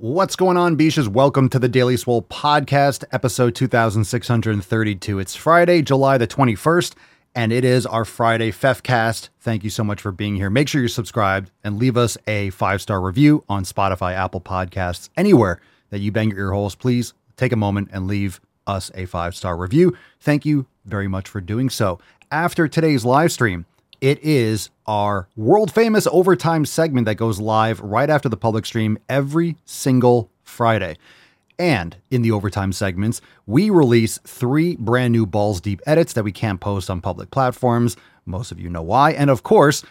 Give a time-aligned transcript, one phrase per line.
[0.00, 1.08] What's going on, Beaches?
[1.08, 5.18] Welcome to the Daily Swole Podcast, episode 2632.
[5.18, 6.94] It's Friday, July the 21st,
[7.34, 9.30] and it is our Friday FefCast.
[9.40, 10.50] Thank you so much for being here.
[10.50, 15.08] Make sure you're subscribed and leave us a five star review on Spotify, Apple Podcasts,
[15.16, 16.76] anywhere that you bang your ear holes.
[16.76, 19.96] Please take a moment and leave us a five star review.
[20.20, 21.98] Thank you very much for doing so.
[22.30, 23.66] After today's live stream,
[24.00, 28.98] it is our world famous overtime segment that goes live right after the public stream
[29.08, 30.96] every single Friday.
[31.58, 36.30] And in the overtime segments, we release three brand new balls deep edits that we
[36.30, 37.96] can't post on public platforms.
[38.26, 39.12] Most of you know why.
[39.12, 39.84] And of course,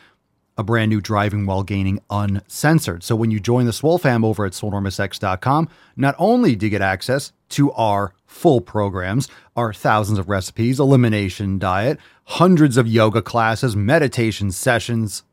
[0.58, 3.04] a brand new driving while gaining uncensored.
[3.04, 6.82] So when you join the Swole fam over at swolenormousx.com, not only do you get
[6.82, 13.76] access to our full programs, are thousands of recipes, elimination diet, hundreds of yoga classes,
[13.76, 15.23] meditation sessions,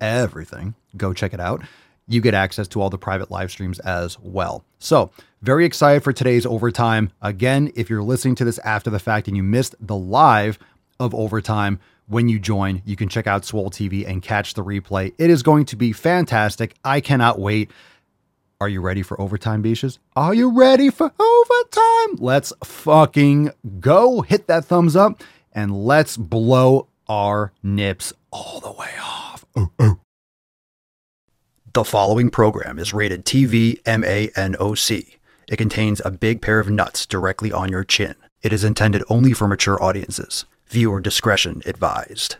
[0.00, 0.74] everything.
[0.96, 1.62] Go check it out.
[2.08, 4.64] You get access to all the private live streams as well.
[4.78, 5.10] So,
[5.42, 7.12] very excited for today's overtime.
[7.20, 10.58] Again, if you're listening to this after the fact and you missed the live
[10.98, 11.78] of overtime,
[12.08, 15.12] when you join, you can check out Swole TV and catch the replay.
[15.18, 16.74] It is going to be fantastic.
[16.84, 17.70] I cannot wait.
[18.58, 19.98] Are you ready for overtime, Beaches?
[20.14, 22.16] Are you ready for overtime?
[22.16, 24.22] Let's fucking go.
[24.22, 29.44] Hit that thumbs up and let's blow our nips all the way off.
[29.54, 29.98] Oh, oh.
[31.74, 35.18] The following program is rated TV MANOC.
[35.48, 38.14] It contains a big pair of nuts directly on your chin.
[38.40, 40.46] It is intended only for mature audiences.
[40.68, 42.36] Viewer discretion advised.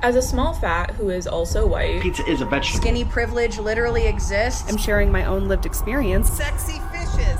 [0.00, 2.80] As a small fat who is also white, Pizza is a vegetable.
[2.80, 4.70] Skinny privilege literally exists.
[4.70, 6.30] I'm sharing my own lived experience.
[6.30, 7.38] Sexy fishes!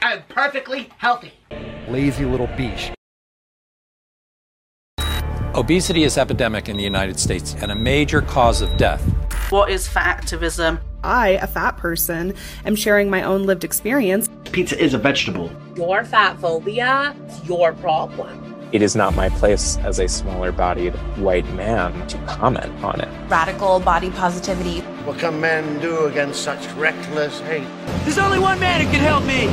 [0.00, 1.32] I'm perfectly healthy.
[1.86, 2.92] Lazy little beach.
[5.54, 9.02] Obesity is epidemic in the United States and a major cause of death.
[9.50, 10.80] What is fat activism?
[11.04, 12.32] I, a fat person,
[12.64, 14.30] am sharing my own lived experience.
[14.50, 15.50] Pizza is a vegetable.
[15.76, 18.51] Your fat phobia is your problem.
[18.72, 23.30] It is not my place as a smaller bodied white man to comment on it.
[23.30, 24.80] Radical body positivity.
[25.04, 27.68] What can men do against such reckless hate?
[28.04, 29.48] There's only one man who can help me!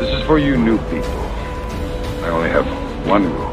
[0.00, 1.20] This is for you new people.
[2.24, 2.66] I only have
[3.06, 3.52] one rule.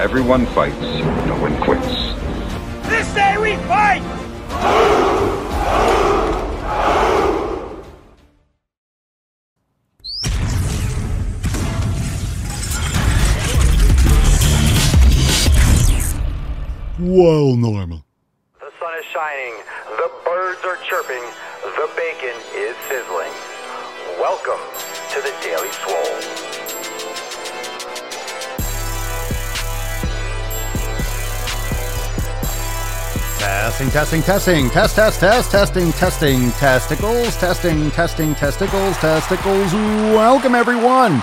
[0.00, 0.80] Everyone fights,
[1.28, 1.86] no one quits.
[2.88, 5.17] This day we fight!
[17.00, 18.04] Well, normal.
[18.58, 19.54] The sun is shining,
[19.98, 21.22] the birds are chirping,
[21.62, 23.30] the bacon is sizzling.
[24.18, 24.58] Welcome
[25.12, 26.18] to the Daily Swole.
[33.38, 39.72] Testing, testing, testing, test, test, test, testing, testing, testicles, testing, testing, testicles, testicles.
[39.72, 41.22] Welcome, everyone,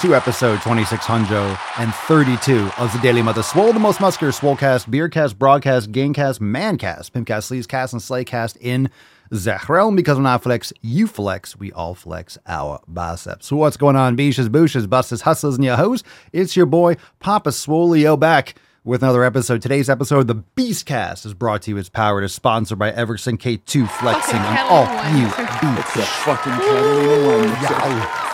[0.00, 6.38] to episode 2632 of the Daily Mother Swole, the most muscular Swolecast, Beercast, Broadcast, Gamecast,
[6.38, 8.88] Mancast, Pimpcast, Sleazecast, and Slaycast in
[9.30, 9.96] the realm.
[9.96, 13.48] Because when I flex, you flex, we all flex our biceps.
[13.48, 16.02] So, what's going on, Beaches, Booshes, Busses, Hustlers, and your hoes?
[16.32, 19.60] It's your boy, Papa Swolio, back with another episode.
[19.60, 21.76] Today's episode, the Beastcast, is brought to you.
[21.76, 25.92] It's powered, is sponsored by Everson K2 Flexing on all you beats.
[25.92, 27.74] The fucking Catalina wine mixer.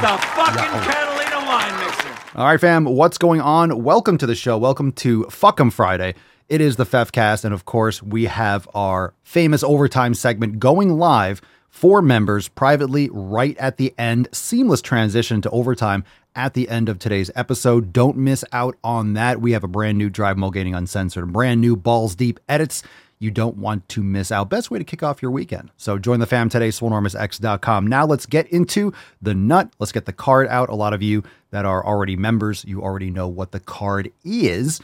[0.00, 1.15] The fucking Catalina
[1.46, 2.08] mixer!
[2.34, 3.84] All right, fam, what's going on?
[3.84, 4.58] Welcome to the show.
[4.58, 6.14] Welcome to Fuck 'em Friday.
[6.48, 11.40] It is the FefCast, and of course, we have our famous overtime segment going live
[11.70, 14.28] for members privately right at the end.
[14.32, 16.02] Seamless transition to overtime
[16.34, 17.92] at the end of today's episode.
[17.92, 19.40] Don't miss out on that.
[19.40, 22.82] We have a brand new Drive Mulgating Uncensored, brand new Balls Deep edits.
[23.18, 24.50] You don't want to miss out.
[24.50, 25.70] Best way to kick off your weekend.
[25.76, 27.86] So join the fam today, swolenormousx.com.
[27.86, 28.92] Now let's get into
[29.22, 29.72] the nut.
[29.78, 30.68] Let's get the card out.
[30.68, 34.80] A lot of you that are already members, you already know what the card is.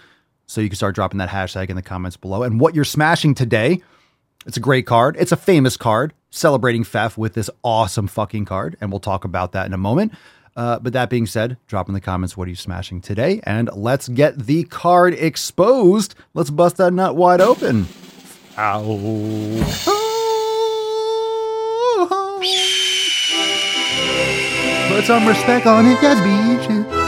[0.47, 2.43] So you can start dropping that hashtag in the comments below.
[2.43, 3.83] And what you're smashing today,
[4.47, 5.17] it's a great card.
[5.19, 8.77] It's a famous card celebrating Fef with this awesome fucking card.
[8.81, 10.13] And we'll talk about that in a moment.
[10.57, 13.71] Uh, but that being said, drop in the comments what are you smashing today, and
[13.75, 16.15] let's get the card exposed.
[16.35, 17.87] Let's bust that nut wide open.
[18.59, 18.83] Ow.
[24.89, 27.02] Put some respect on it, yes, beaches.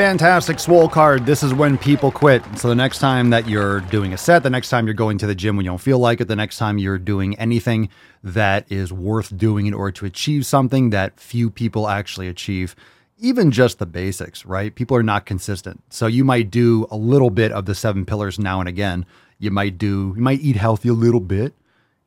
[0.00, 1.26] Fantastic swole card.
[1.26, 2.42] This is when people quit.
[2.56, 5.26] So the next time that you're doing a set, the next time you're going to
[5.26, 7.90] the gym when you don't feel like it, the next time you're doing anything
[8.24, 12.74] that is worth doing in order to achieve something that few people actually achieve,
[13.18, 14.74] even just the basics, right?
[14.74, 15.82] People are not consistent.
[15.90, 19.04] So you might do a little bit of the seven pillars now and again.
[19.38, 21.52] You might do, you might eat healthy a little bit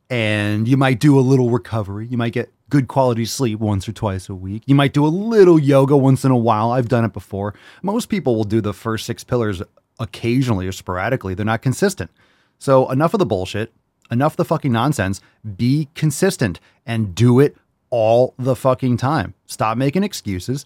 [0.09, 2.07] and you might do a little recovery.
[2.07, 4.63] You might get good quality sleep once or twice a week.
[4.65, 6.71] You might do a little yoga once in a while.
[6.71, 7.53] I've done it before.
[7.83, 9.61] Most people will do the first six pillars
[9.99, 11.35] occasionally or sporadically.
[11.35, 12.09] They're not consistent.
[12.57, 13.71] So, enough of the bullshit,
[14.09, 15.21] enough of the fucking nonsense.
[15.55, 17.55] Be consistent and do it
[17.91, 19.35] all the fucking time.
[19.45, 20.65] Stop making excuses.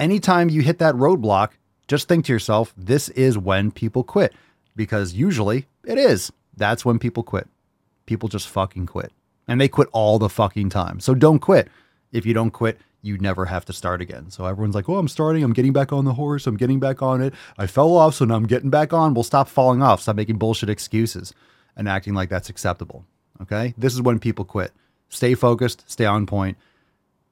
[0.00, 1.50] Anytime you hit that roadblock,
[1.86, 4.32] just think to yourself, this is when people quit.
[4.74, 6.32] Because usually it is.
[6.56, 7.46] That's when people quit.
[8.06, 9.12] People just fucking quit
[9.48, 11.00] and they quit all the fucking time.
[11.00, 11.68] So don't quit.
[12.12, 14.30] If you don't quit, you never have to start again.
[14.30, 15.42] So everyone's like, oh, I'm starting.
[15.42, 16.46] I'm getting back on the horse.
[16.46, 17.34] I'm getting back on it.
[17.58, 19.12] I fell off, so now I'm getting back on.
[19.12, 20.00] Well, stop falling off.
[20.00, 21.34] Stop making bullshit excuses
[21.76, 23.04] and acting like that's acceptable.
[23.42, 23.74] Okay.
[23.76, 24.72] This is when people quit.
[25.10, 26.56] Stay focused, stay on point.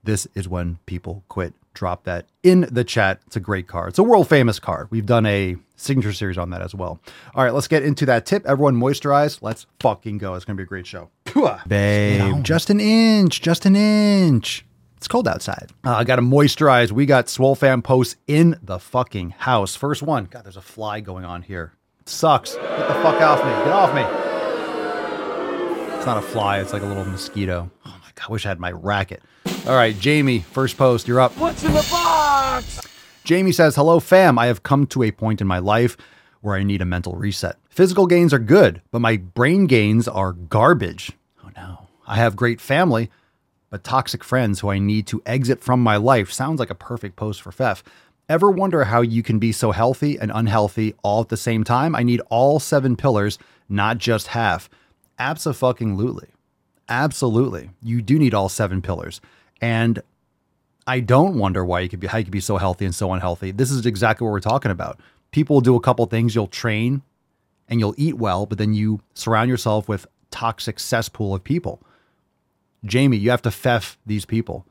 [0.05, 1.55] This is when people quit.
[1.75, 3.21] Drop that in the chat.
[3.27, 3.91] It's a great card.
[3.91, 4.89] It's a world famous card.
[4.91, 7.01] We've done a signature series on that as well.
[7.35, 8.45] All right, let's get into that tip.
[8.47, 9.39] Everyone moisturize.
[9.43, 10.35] Let's fucking go.
[10.35, 11.11] It's going to be a great show.
[11.67, 14.65] Babe, just an inch, just an inch.
[14.99, 15.71] It's cold outside.
[15.85, 16.93] Uh, I got to moisturize.
[16.93, 19.75] We got Swole Fam posts in the fucking house.
[19.75, 20.27] First one.
[20.27, 21.73] God, there's a fly going on here.
[22.01, 22.55] It sucks.
[22.55, 23.51] Get the fuck off me.
[23.51, 24.03] Get off me.
[25.97, 26.61] It's not a fly.
[26.61, 27.71] It's like a little mosquito.
[27.85, 29.23] Oh my God, I wish I had my racket.
[29.65, 31.07] All right, Jamie, first post.
[31.07, 31.37] You're up.
[31.39, 32.81] What's in the box?
[33.23, 34.37] Jamie says, Hello, fam.
[34.37, 35.97] I have come to a point in my life
[36.41, 37.57] where I need a mental reset.
[37.71, 41.13] Physical gains are good, but my brain gains are garbage.
[41.45, 41.87] Oh no.
[42.09, 43.09] I have great family,
[43.71, 46.33] but toxic friends who I need to exit from my life.
[46.33, 47.85] Sounds like a perfect post for Fef.
[48.29, 51.95] Ever wonder how you can be so healthy and unhealthy all at the same time?
[51.95, 53.39] I need all seven pillars,
[53.69, 54.69] not just half.
[55.21, 56.29] Absolutely.
[56.89, 57.71] Absolutely.
[57.81, 59.21] You do need all seven pillars.
[59.63, 60.03] And
[60.87, 63.13] I don't wonder why you could be how you could be so healthy and so
[63.13, 63.53] unhealthy.
[63.53, 65.01] This is exactly what we're talking about.
[65.31, 66.35] People do a couple things.
[66.35, 67.03] You'll train
[67.69, 71.81] and you'll eat well, but then you surround yourself with toxic cesspool of people.
[72.85, 74.67] Jamie, you have to feff these people.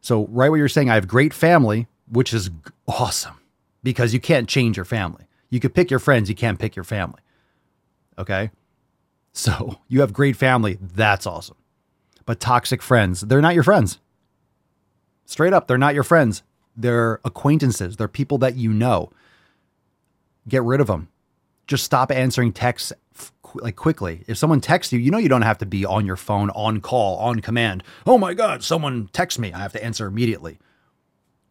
[0.00, 2.50] So right what you're saying, I have great family, which is
[2.86, 3.38] awesome
[3.82, 5.24] because you can't change your family.
[5.50, 7.20] You could pick your friends, you can't pick your family.
[8.18, 8.50] Okay?
[9.32, 11.56] So you have great family, that's awesome.
[12.28, 14.00] But toxic friends, they're not your friends.
[15.24, 16.42] Straight up, they're not your friends.
[16.76, 17.96] They're acquaintances.
[17.96, 19.10] They're people that you know.
[20.46, 21.08] Get rid of them.
[21.66, 22.92] Just stop answering texts
[23.54, 24.24] like quickly.
[24.28, 26.82] If someone texts you, you know you don't have to be on your phone, on
[26.82, 27.82] call, on command.
[28.06, 29.50] Oh my God, someone texts me.
[29.54, 30.58] I have to answer immediately.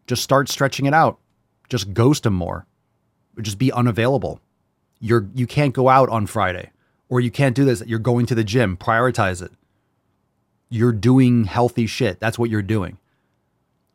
[0.06, 1.18] Just start stretching it out.
[1.70, 2.68] Just ghost them more.
[3.42, 4.42] Just be unavailable.
[5.00, 6.70] You're you can't go out on Friday,
[7.10, 7.82] or you can't do this.
[7.88, 8.78] You're going to the gym.
[8.78, 9.54] Prioritize it.
[10.70, 12.20] You're doing healthy shit.
[12.20, 12.98] That's what you're doing.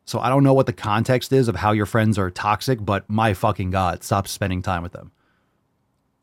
[0.05, 3.09] So I don't know what the context is of how your friends are toxic, but
[3.09, 5.13] my fucking God, stop spending time with them.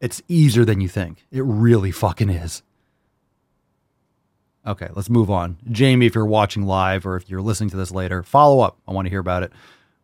[0.01, 1.25] It's easier than you think.
[1.32, 2.63] It really fucking is.
[4.65, 5.58] Okay, let's move on.
[5.72, 8.77] Jamie, if you're watching live or if you're listening to this later, follow up.
[8.88, 9.51] I want to hear about it.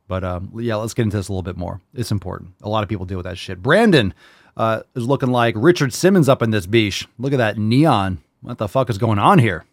[0.08, 1.82] But um, yeah, let's get into this a little bit more.
[1.94, 2.52] It's important.
[2.62, 3.62] A lot of people deal with that shit.
[3.62, 4.14] Brandon
[4.56, 7.08] uh, is looking like Richard Simmons up in this beach.
[7.18, 8.22] Look at that neon.
[8.42, 9.66] What the fuck is going on here?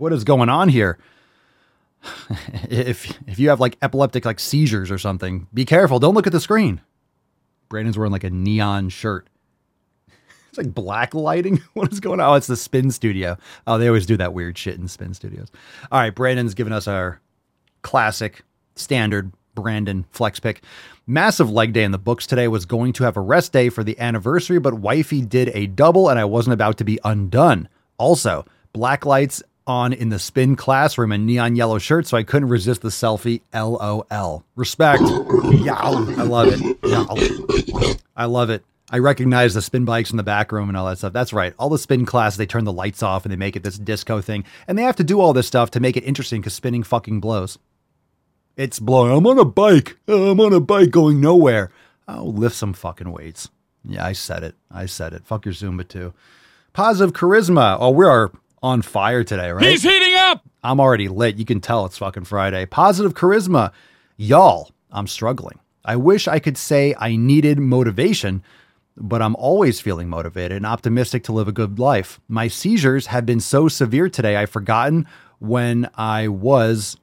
[0.00, 0.98] What is going on here?
[2.70, 5.98] if if you have like epileptic like seizures or something, be careful.
[5.98, 6.80] Don't look at the screen.
[7.68, 9.28] Brandon's wearing like a neon shirt.
[10.48, 11.62] It's like black lighting.
[11.74, 12.30] What is going on?
[12.30, 13.36] Oh, it's the spin studio.
[13.68, 15.46] Oh, they always do that weird shit in spin studios.
[15.92, 17.20] All right, Brandon's giving us our
[17.82, 18.42] classic
[18.74, 20.64] standard Brandon flex pick.
[21.06, 23.84] Massive leg day in the books today was going to have a rest day for
[23.84, 27.68] the anniversary, but wifey did a double and I wasn't about to be undone.
[27.96, 32.48] Also, black lights on in the spin classroom in neon yellow shirt, so I couldn't
[32.48, 33.40] resist the selfie.
[33.54, 34.44] LOL.
[34.56, 35.00] Respect.
[35.00, 36.04] Yow.
[36.18, 36.60] I love it.
[36.82, 37.96] Yow.
[38.16, 38.64] I love it.
[38.90, 41.12] I recognize the spin bikes in the back room and all that stuff.
[41.12, 41.54] That's right.
[41.58, 44.20] All the spin classes, they turn the lights off and they make it this disco
[44.20, 44.44] thing.
[44.66, 47.20] And they have to do all this stuff to make it interesting because spinning fucking
[47.20, 47.56] blows.
[48.56, 49.12] It's blowing.
[49.16, 49.96] I'm on a bike.
[50.08, 51.70] I'm on a bike going nowhere.
[52.08, 53.48] Oh, lift some fucking weights.
[53.84, 54.56] Yeah, I said it.
[54.70, 55.24] I said it.
[55.24, 56.12] Fuck your Zumba too.
[56.72, 57.76] Positive charisma.
[57.80, 59.64] Oh, we are on fire today, right?
[59.64, 60.44] He's heating up.
[60.62, 61.36] I'm already lit.
[61.36, 62.66] You can tell it's fucking Friday.
[62.66, 63.72] Positive charisma.
[64.16, 65.58] Y'all, I'm struggling.
[65.84, 68.42] I wish I could say I needed motivation,
[68.96, 72.20] but I'm always feeling motivated and optimistic to live a good life.
[72.28, 75.06] My seizures have been so severe today, I've forgotten
[75.38, 76.98] when I was,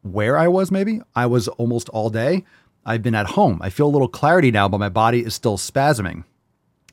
[0.00, 1.02] where I was maybe.
[1.14, 2.46] I was almost all day.
[2.86, 3.60] I've been at home.
[3.62, 6.24] I feel a little clarity now, but my body is still spasming.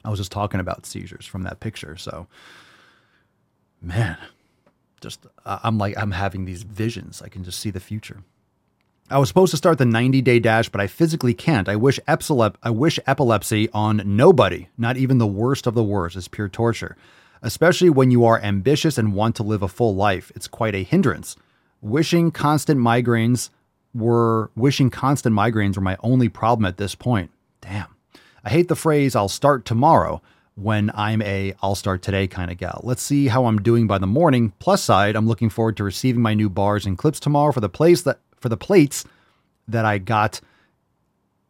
[0.04, 1.96] I was just talking about seizures from that picture.
[1.96, 2.28] So,
[3.82, 4.18] man,
[5.02, 7.22] just I'm like I'm having these visions.
[7.22, 8.24] I can just see the future.
[9.10, 11.70] I was supposed to start the 90 day dash, but I physically can't.
[11.70, 16.18] I wish epsilep- I wish epilepsy on nobody, not even the worst of the worst,
[16.18, 16.98] is pure torture.
[17.42, 20.84] Especially when you are ambitious and want to live a full life, it's quite a
[20.84, 21.36] hindrance.
[21.82, 23.50] Wishing constant migraines
[23.94, 27.32] were wishing constant migraines were my only problem at this point.
[27.62, 27.88] Damn.
[28.44, 30.22] I hate the phrase I'll start tomorrow
[30.58, 32.82] when I'm a I'll start today kind of gal.
[32.84, 34.54] Let's see how I'm doing by the morning.
[34.60, 37.70] Plus side, I'm looking forward to receiving my new bars and clips tomorrow for the
[37.70, 39.06] place that for the plates
[39.68, 40.42] that I got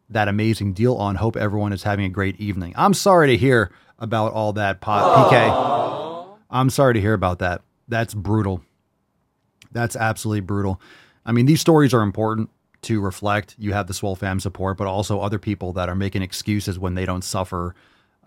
[0.10, 1.16] that amazing deal on.
[1.16, 2.74] Hope everyone is having a great evening.
[2.76, 6.38] I'm sorry to hear about all that pot PK.
[6.50, 7.62] I'm sorry to hear about that.
[7.88, 8.62] That's brutal.
[9.72, 10.82] That's absolutely brutal.
[11.26, 12.50] I mean, these stories are important
[12.84, 13.56] to reflect.
[13.58, 16.96] You have the Swole fam support, but also other people that are making excuses when
[16.96, 17.74] they don't suffer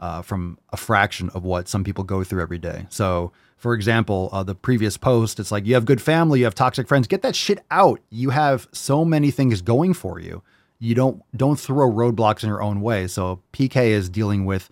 [0.01, 2.87] uh, from a fraction of what some people go through every day.
[2.89, 6.55] So, for example, uh, the previous post, it's like you have good family, you have
[6.55, 7.07] toxic friends.
[7.07, 8.01] Get that shit out.
[8.09, 10.43] You have so many things going for you.
[10.79, 13.07] You don't don't throw roadblocks in your own way.
[13.07, 14.71] So PK is dealing with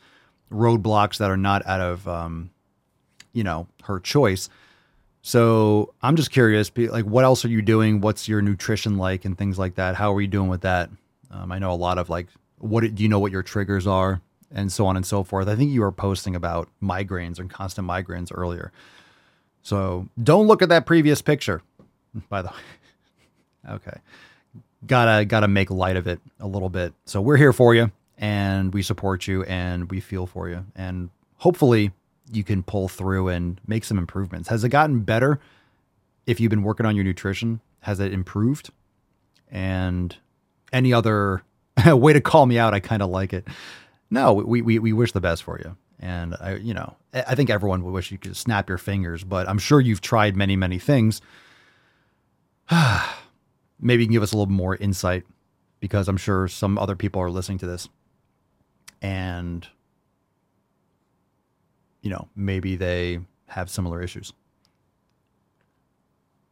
[0.50, 2.50] roadblocks that are not out of um,
[3.34, 4.48] you know her choice.
[5.20, 8.00] So I'm just curious, like, what else are you doing?
[8.00, 9.96] What's your nutrition like, and things like that?
[9.96, 10.88] How are you doing with that?
[11.30, 14.22] Um, I know a lot of like, what do you know what your triggers are,
[14.52, 15.48] and so on and so forth.
[15.48, 18.72] I think you were posting about migraines and constant migraines earlier.
[19.62, 21.62] So don't look at that previous picture.
[22.28, 23.98] By the way, okay,
[24.86, 26.92] gotta gotta make light of it a little bit.
[27.04, 31.10] So we're here for you, and we support you, and we feel for you, and
[31.36, 31.92] hopefully
[32.32, 34.48] you can pull through and make some improvements.
[34.48, 35.40] Has it gotten better
[36.26, 37.60] if you've been working on your nutrition?
[37.80, 38.70] Has it improved?
[39.50, 40.14] And
[40.72, 41.42] any other
[41.86, 43.46] way to call me out, I kind of like it.
[44.10, 45.76] No, we, we, we wish the best for you.
[46.00, 49.48] And I, you know, I think everyone would wish you could snap your fingers, but
[49.48, 51.20] I'm sure you've tried many, many things.
[53.80, 55.24] Maybe you can give us a little more insight
[55.80, 57.88] because I'm sure some other people are listening to this
[59.00, 59.66] and
[62.02, 64.32] you know, maybe they have similar issues.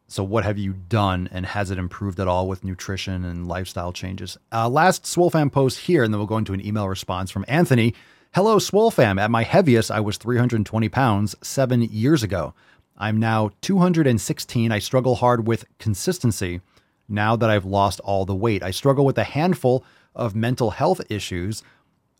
[0.08, 3.92] So, what have you done, and has it improved at all with nutrition and lifestyle
[3.92, 4.38] changes?
[4.52, 7.94] Uh, last SwoleFam post here, and then we'll go into an email response from Anthony.
[8.32, 9.20] Hello, SwoleFam.
[9.20, 12.54] At my heaviest, I was 320 pounds seven years ago.
[12.96, 14.72] I'm now 216.
[14.72, 16.60] I struggle hard with consistency
[17.08, 18.62] now that I've lost all the weight.
[18.62, 19.84] I struggle with a handful
[20.14, 21.62] of mental health issues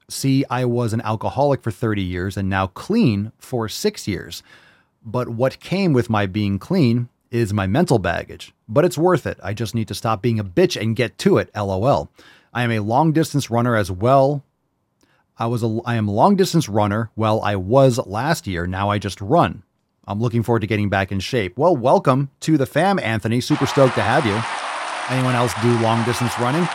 [0.08, 4.42] See, I was an alcoholic for 30 years and now clean for six years.
[5.04, 8.52] But what came with my being clean is my mental baggage.
[8.68, 9.38] But it's worth it.
[9.42, 11.50] I just need to stop being a bitch and get to it.
[11.54, 12.10] LOL.
[12.52, 14.44] I am a long distance runner as well.
[15.38, 17.10] I was a I am a long distance runner.
[17.14, 18.66] Well, I was last year.
[18.66, 19.62] Now I just run.
[20.08, 21.58] I'm looking forward to getting back in shape.
[21.58, 23.40] Well, welcome to the fam, Anthony.
[23.40, 24.40] Super stoked to have you.
[25.14, 26.66] Anyone else do long distance running?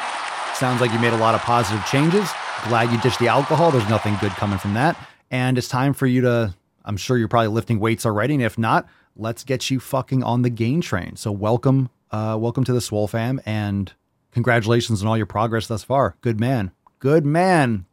[0.54, 2.30] Sounds like you made a lot of positive changes.
[2.68, 3.72] Glad you ditched the alcohol.
[3.72, 4.98] There's nothing good coming from that.
[5.32, 6.54] And it's time for you to,
[6.86, 8.36] I'm sure you're probably lifting weights already.
[8.36, 11.16] And if not, let's get you fucking on the gain train.
[11.16, 13.94] So welcome, uh, welcome to the Swole fam and
[14.32, 16.16] congratulations on all your progress thus far.
[16.22, 16.72] Good man.
[17.00, 17.86] Good man.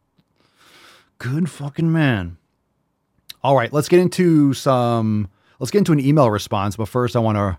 [1.17, 2.37] Good fucking man.
[3.43, 6.75] All right, let's get into some, let's get into an email response.
[6.75, 7.57] But first, I want to,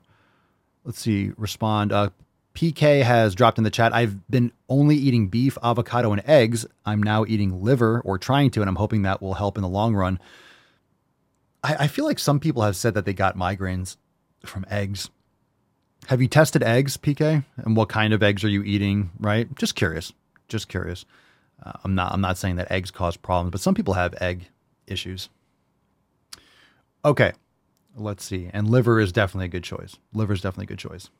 [0.84, 1.92] let's see, respond.
[1.92, 2.10] Uh,
[2.54, 3.94] PK has dropped in the chat.
[3.94, 6.66] I've been only eating beef, avocado, and eggs.
[6.84, 9.68] I'm now eating liver or trying to, and I'm hoping that will help in the
[9.68, 10.18] long run.
[11.62, 13.96] I, I feel like some people have said that they got migraines
[14.44, 15.10] from eggs.
[16.06, 17.44] Have you tested eggs, PK?
[17.56, 19.10] And what kind of eggs are you eating?
[19.20, 19.54] Right?
[19.56, 20.12] Just curious.
[20.48, 21.04] Just curious.
[21.62, 22.12] Uh, I'm not.
[22.12, 24.48] I'm not saying that eggs cause problems, but some people have egg
[24.86, 25.28] issues.
[27.04, 27.32] Okay,
[27.96, 28.50] let's see.
[28.52, 29.96] And liver is definitely a good choice.
[30.12, 31.10] Liver is definitely a good choice.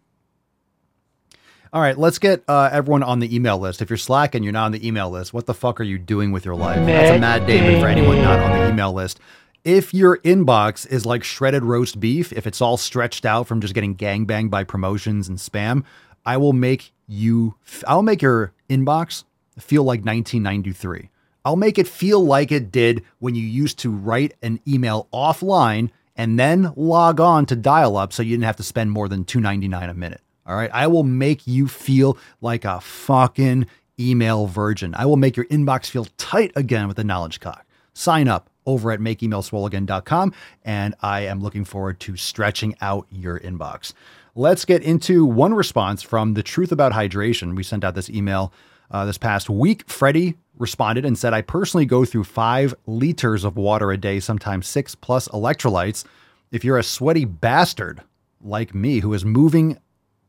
[1.72, 3.80] All right, let's get uh, everyone on the email list.
[3.80, 5.32] If you're slacking, you're not on the email list.
[5.32, 6.84] What the fuck are you doing with your life?
[6.84, 9.20] That's a mad David for anyone not on the email list.
[9.64, 13.74] If your inbox is like shredded roast beef, if it's all stretched out from just
[13.74, 15.84] getting gangbanged by promotions and spam,
[16.24, 19.24] I will make you, I'll make your inbox
[19.58, 21.10] feel like 1993.
[21.44, 25.90] I'll make it feel like it did when you used to write an email offline
[26.16, 29.24] and then log on to dial up so you didn't have to spend more than
[29.24, 30.20] $2.99 a minute.
[30.46, 30.70] All right.
[30.72, 33.66] I will make you feel like a fucking
[33.98, 34.94] email virgin.
[34.94, 37.64] I will make your inbox feel tight again with the knowledge cock.
[37.94, 40.32] Sign up over at makeemailswoleagain.com
[40.64, 43.92] and I am looking forward to stretching out your inbox.
[44.34, 47.56] Let's get into one response from the truth about hydration.
[47.56, 48.52] We sent out this email
[48.92, 53.56] Uh, this past week, Freddie responded and said, I personally go through five liters of
[53.56, 56.04] water a day, sometimes six plus electrolytes.
[56.50, 58.02] If you're a sweaty bastard
[58.42, 59.78] like me who is moving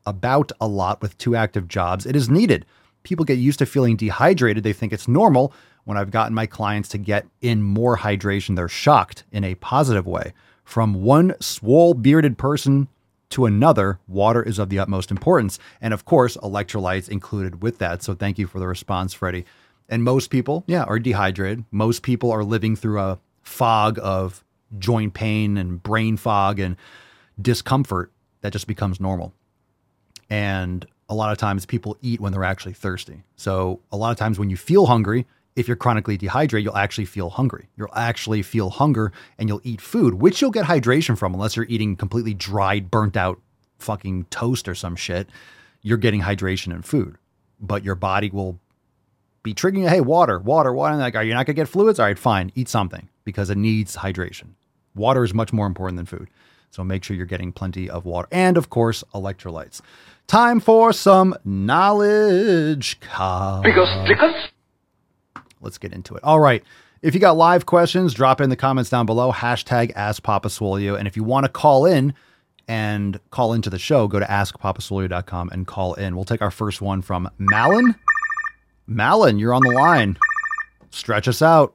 [0.06, 2.64] about a lot with two active jobs, it is needed.
[3.02, 4.62] People get used to feeling dehydrated.
[4.62, 5.52] They think it's normal.
[5.84, 10.06] When I've gotten my clients to get in more hydration, they're shocked in a positive
[10.06, 10.32] way.
[10.64, 12.88] From one swole bearded person
[13.30, 15.58] to another, water is of the utmost importance.
[15.80, 18.02] And of course, electrolytes included with that.
[18.02, 19.44] So thank you for the response, Freddie.
[19.88, 21.64] And most people, yeah, are dehydrated.
[21.70, 24.44] Most people are living through a fog of
[24.78, 26.76] joint pain and brain fog and
[27.40, 28.12] discomfort
[28.42, 29.34] that just becomes normal.
[30.30, 33.22] And a lot of times people eat when they're actually thirsty.
[33.36, 37.04] So a lot of times when you feel hungry, if you're chronically dehydrated, you'll actually
[37.04, 37.68] feel hungry.
[37.76, 41.66] You'll actually feel hunger and you'll eat food, which you'll get hydration from unless you're
[41.68, 43.40] eating completely dried, burnt out
[43.78, 45.28] fucking toast or some shit.
[45.82, 47.16] You're getting hydration and food,
[47.60, 48.58] but your body will
[49.42, 49.88] be triggering.
[49.88, 50.92] Hey, water, water, water.
[50.92, 51.98] And like, are you not gonna get fluids?
[51.98, 54.50] All right, fine, eat something because it needs hydration.
[54.94, 56.28] Water is much more important than food.
[56.70, 59.82] So make sure you're getting plenty of water and, of course, electrolytes.
[60.26, 62.98] Time for some knowledge.
[63.00, 64.34] Because, because.
[65.62, 66.24] Let's get into it.
[66.24, 66.62] All right.
[67.00, 69.32] If you got live questions, drop in the comments down below.
[69.32, 70.96] Hashtag Ask Papa Swolio.
[70.96, 72.14] And if you want to call in
[72.68, 76.14] and call into the show, go to askpapaswolio.com and call in.
[76.14, 77.96] We'll take our first one from Malin.
[78.86, 80.16] Malin, you're on the line.
[80.90, 81.74] Stretch us out.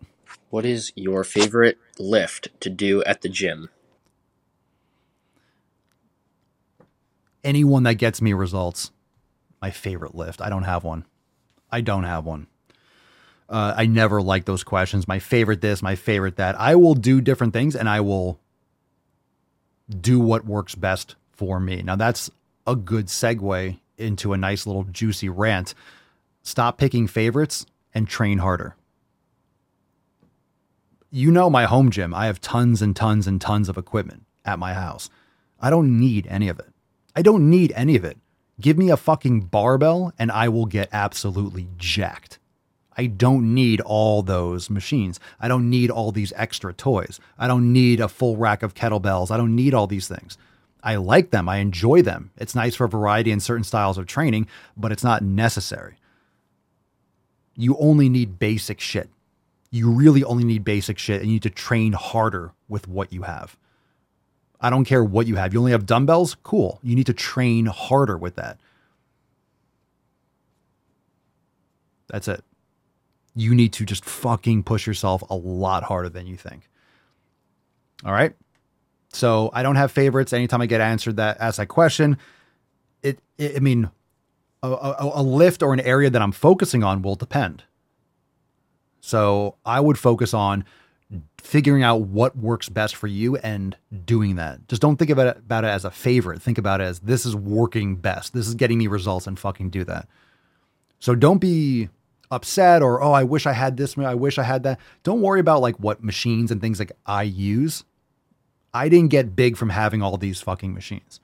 [0.50, 3.69] What is your favorite lift to do at the gym?
[7.43, 8.91] Anyone that gets me results.
[9.62, 10.41] My favorite lift.
[10.41, 11.06] I don't have one.
[11.71, 12.47] I don't have one.
[13.50, 15.08] Uh, I never like those questions.
[15.08, 16.60] My favorite this, my favorite that.
[16.60, 18.40] I will do different things and I will
[19.90, 21.82] do what works best for me.
[21.82, 22.30] Now, that's
[22.66, 25.74] a good segue into a nice little juicy rant.
[26.44, 28.76] Stop picking favorites and train harder.
[31.10, 32.14] You know my home gym.
[32.14, 35.10] I have tons and tons and tons of equipment at my house.
[35.60, 36.68] I don't need any of it.
[37.16, 38.18] I don't need any of it.
[38.60, 42.40] Give me a fucking barbell and I will get absolutely jacked.
[42.98, 45.20] I don't need all those machines.
[45.40, 47.20] I don't need all these extra toys.
[47.38, 49.30] I don't need a full rack of kettlebells.
[49.30, 50.38] I don't need all these things.
[50.82, 51.48] I like them.
[51.48, 52.32] I enjoy them.
[52.38, 55.98] It's nice for variety and certain styles of training, but it's not necessary.
[57.56, 59.10] You only need basic shit.
[59.70, 63.24] You really only need basic shit and you need to train harder with what you
[63.24, 63.58] have.
[64.60, 65.54] I don't care what you have.
[65.54, 66.36] You only have dumbbells?
[66.42, 66.80] Cool.
[66.82, 68.58] You need to train harder with that.
[72.08, 72.44] That's it
[73.38, 76.67] you need to just fucking push yourself a lot harder than you think.
[78.04, 78.34] All right.
[79.13, 80.34] So I don't have favorites.
[80.34, 82.17] Anytime I get answered that asked that question,
[83.04, 83.89] it, it I mean,
[84.63, 87.63] a, a, a lift or an area that I'm focusing on will depend.
[89.02, 90.65] So I would focus on
[91.38, 94.67] figuring out what works best for you and doing that.
[94.67, 96.41] Just don't think about it, about it as a favorite.
[96.41, 98.34] Think about it as this is working best.
[98.34, 100.08] This is getting me results and fucking do that.
[101.00, 101.89] So don't be
[102.30, 104.80] upset or oh I wish I had this I wish I had that.
[105.04, 107.84] Don't worry about like what machines and things like I use.
[108.74, 111.20] I didn't get big from having all these fucking machines.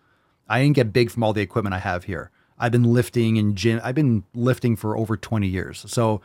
[0.48, 2.32] I didn't get big from all the equipment I have here.
[2.58, 3.82] I've been lifting in gym.
[3.84, 5.84] I've been lifting for over 20 years.
[5.88, 6.22] So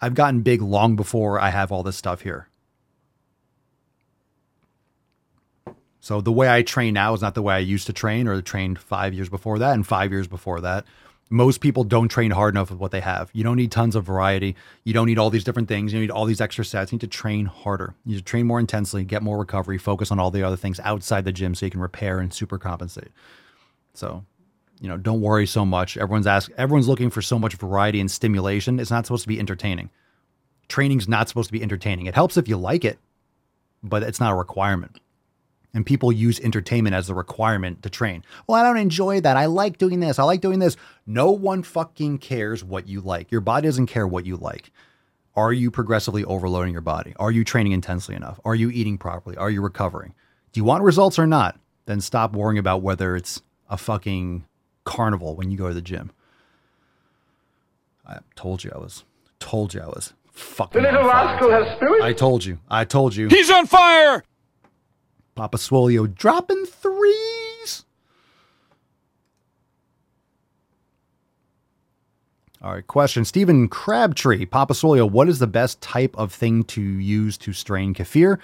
[0.00, 2.48] I've gotten big long before I have all this stuff here.
[6.00, 8.40] So the way I train now is not the way I used to train or
[8.40, 10.86] trained 5 years before that and 5 years before that
[11.30, 13.30] most people don't train hard enough with what they have.
[13.32, 14.56] You don't need tons of variety.
[14.82, 15.92] You don't need all these different things.
[15.92, 16.90] You need all these extra sets.
[16.90, 17.94] You need to train harder.
[18.04, 20.80] You need to train more intensely, get more recovery, focus on all the other things
[20.80, 23.12] outside the gym so you can repair and super compensate.
[23.94, 24.24] So,
[24.80, 25.96] you know, don't worry so much.
[25.96, 28.80] Everyone's ask everyone's looking for so much variety and stimulation.
[28.80, 29.90] It's not supposed to be entertaining.
[30.66, 32.06] Training's not supposed to be entertaining.
[32.06, 32.98] It helps if you like it,
[33.84, 34.98] but it's not a requirement
[35.74, 38.24] and people use entertainment as a requirement to train.
[38.46, 39.36] Well, I don't enjoy that.
[39.36, 40.18] I like doing this.
[40.18, 40.76] I like doing this.
[41.06, 43.30] No one fucking cares what you like.
[43.30, 44.72] Your body doesn't care what you like.
[45.36, 47.14] Are you progressively overloading your body?
[47.18, 48.40] Are you training intensely enough?
[48.44, 49.36] Are you eating properly?
[49.36, 50.14] Are you recovering?
[50.52, 51.58] Do you want results or not?
[51.86, 54.44] Then stop worrying about whether it's a fucking
[54.84, 56.10] carnival when you go to the gym.
[58.06, 59.04] I told you I was
[59.38, 60.82] told you I was fucking.
[60.82, 62.02] The little rascal has spirit.
[62.02, 62.58] I told you.
[62.68, 63.28] I told you.
[63.28, 64.24] He's on fire.
[65.40, 67.86] Papa Swolio dropping threes.
[72.60, 73.24] All right, question.
[73.24, 77.94] Stephen Crabtree, Papa Swolio, what is the best type of thing to use to strain
[77.94, 78.38] kefir?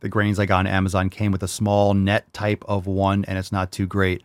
[0.00, 3.36] The grains I got on Amazon came with a small net type of one, and
[3.36, 4.22] it's not too great.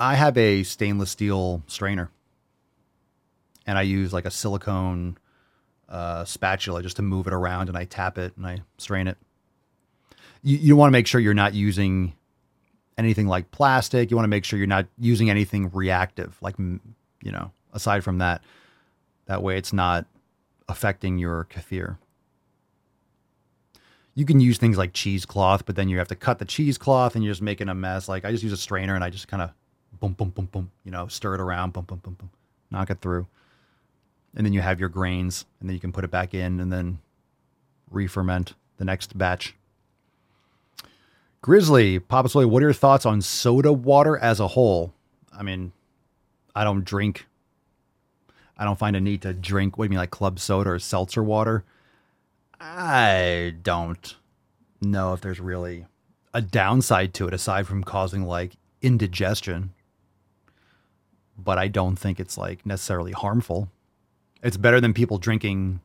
[0.00, 2.10] I have a stainless steel strainer,
[3.68, 5.16] and I use like a silicone
[5.88, 9.16] uh, spatula just to move it around, and I tap it and I strain it.
[10.42, 12.14] You you want to make sure you're not using
[12.98, 14.10] anything like plastic.
[14.10, 16.80] You want to make sure you're not using anything reactive, like you
[17.32, 17.52] know.
[17.72, 18.42] Aside from that,
[19.26, 20.06] that way it's not
[20.66, 21.98] affecting your kefir.
[24.14, 27.22] You can use things like cheesecloth, but then you have to cut the cheesecloth and
[27.22, 28.08] you're just making a mess.
[28.08, 29.50] Like I just use a strainer and I just kind of
[30.00, 32.30] boom, boom, boom, boom, you know, stir it around, boom, boom, boom, boom,
[32.70, 33.26] knock it through.
[34.34, 36.72] And then you have your grains and then you can put it back in and
[36.72, 36.98] then
[37.90, 39.54] re-ferment the next batch.
[41.46, 44.92] Grizzly, Papa Soy, what are your thoughts on soda water as a whole?
[45.32, 45.70] I mean,
[46.56, 47.28] I don't drink.
[48.58, 49.78] I don't find a need to drink.
[49.78, 51.62] What do you mean, like club soda or seltzer water?
[52.60, 54.16] I don't
[54.80, 55.86] know if there's really
[56.34, 59.72] a downside to it aside from causing like indigestion.
[61.38, 63.68] But I don't think it's like necessarily harmful.
[64.42, 65.78] It's better than people drinking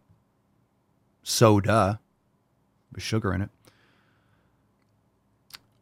[1.21, 1.99] soda
[2.91, 3.49] with sugar in it.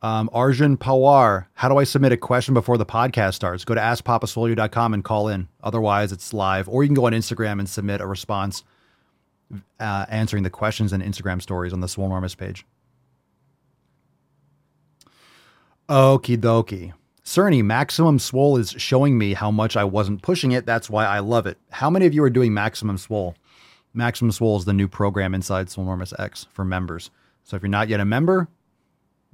[0.02, 3.66] Um, Arjun Pawar, how do I submit a question before the podcast starts?
[3.66, 5.50] Go to askpapaswolio.com and call in.
[5.62, 6.70] Otherwise, it's live.
[6.70, 8.64] Or you can go on Instagram and submit a response
[9.80, 12.66] uh, answering the questions and Instagram stories on the Swolenormous page.
[15.90, 16.94] Okie dokie.
[17.26, 20.66] Cerny, Maximum Swole is showing me how much I wasn't pushing it.
[20.66, 21.58] That's why I love it.
[21.72, 23.36] How many of you are doing Maximum Swole?
[23.94, 27.12] Maximum Swole is the new program inside Swolenormous X for members.
[27.44, 28.48] So if you're not yet a member,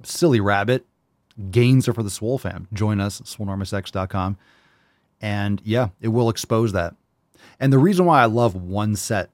[0.02, 0.86] silly rabbit,
[1.50, 2.68] gains are for the Swole fam.
[2.72, 4.36] Join us, swolenormousx.com.
[5.20, 6.94] And yeah, it will expose that.
[7.58, 9.30] And the reason why I love one set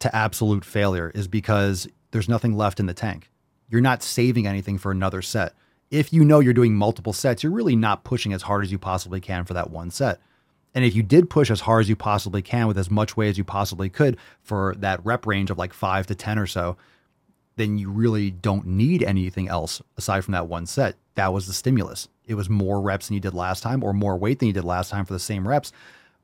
[0.00, 3.30] to absolute failure is because there's nothing left in the tank.
[3.68, 5.54] You're not saving anything for another set.
[5.90, 8.78] If you know you're doing multiple sets, you're really not pushing as hard as you
[8.78, 10.20] possibly can for that one set.
[10.74, 13.30] And if you did push as hard as you possibly can with as much weight
[13.30, 16.76] as you possibly could for that rep range of like five to 10 or so,
[17.56, 20.94] then you really don't need anything else aside from that one set.
[21.14, 22.08] That was the stimulus.
[22.26, 24.64] It was more reps than you did last time, or more weight than you did
[24.64, 25.72] last time for the same reps,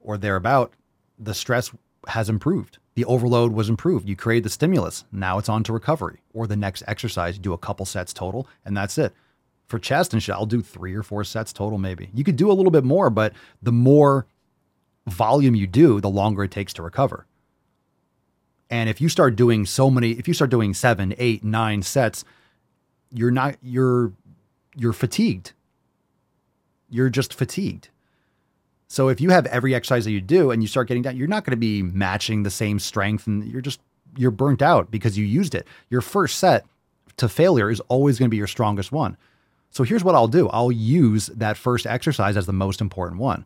[0.02, 0.72] or thereabout.
[1.18, 1.70] The stress
[2.08, 2.78] has improved.
[2.94, 4.08] The overload was improved.
[4.08, 5.04] You created the stimulus.
[5.12, 7.36] Now it's on to recovery or the next exercise.
[7.36, 9.14] You do a couple sets total, and that's it.
[9.66, 12.10] For chest and shit, I'll do three or four sets total, maybe.
[12.12, 14.26] You could do a little bit more, but the more
[15.06, 17.26] volume you do, the longer it takes to recover.
[18.72, 22.24] And if you start doing so many, if you start doing seven, eight, nine sets,
[23.12, 24.12] you're not you're
[24.74, 25.52] you're fatigued.
[26.88, 27.90] You're just fatigued.
[28.88, 31.28] So if you have every exercise that you do and you start getting down, you're
[31.28, 33.78] not going to be matching the same strength and you're just
[34.16, 35.66] you're burnt out because you used it.
[35.90, 36.64] Your first set
[37.18, 39.18] to failure is always going to be your strongest one.
[39.68, 40.48] So here's what I'll do.
[40.48, 43.44] I'll use that first exercise as the most important one.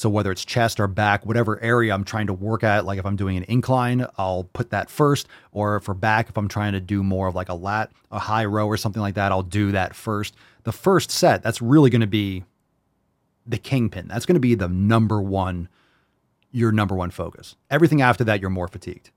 [0.00, 3.04] So whether it's chest or back, whatever area I'm trying to work at, like if
[3.04, 5.28] I'm doing an incline, I'll put that first.
[5.52, 8.46] Or for back, if I'm trying to do more of like a lat, a high
[8.46, 10.34] row or something like that, I'll do that first.
[10.62, 12.44] The first set, that's really going to be
[13.46, 14.08] the kingpin.
[14.08, 15.68] That's going to be the number one,
[16.50, 17.56] your number one focus.
[17.70, 19.10] Everything after that, you're more fatigued.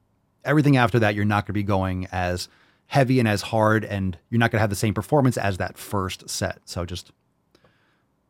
[0.44, 2.50] Everything after that, you're not going to be going as
[2.88, 5.78] heavy and as hard, and you're not going to have the same performance as that
[5.78, 6.60] first set.
[6.66, 7.14] So just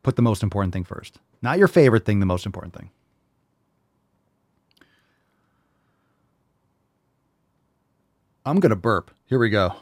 [0.03, 1.17] put the most important thing first.
[1.43, 2.89] Not your favorite thing, the most important thing.
[8.45, 9.11] I'm going to burp.
[9.25, 9.75] Here we go.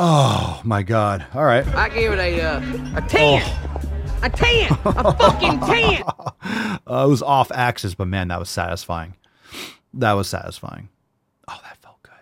[0.00, 1.26] Oh my god!
[1.34, 1.66] All right.
[1.74, 2.60] I give it a uh,
[2.96, 3.42] a ten.
[3.44, 3.80] Oh.
[4.22, 4.72] A ten.
[4.84, 6.02] A fucking ten.
[6.06, 9.14] uh, it was off axis, but man, that was satisfying.
[9.92, 10.88] That was satisfying.
[11.48, 12.12] Oh, that felt good.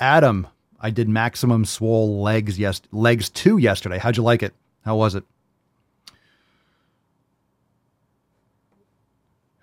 [0.00, 0.48] Adam,
[0.80, 3.98] I did maximum swole legs yes legs two yesterday.
[3.98, 4.54] How'd you like it?
[4.84, 5.24] How was it?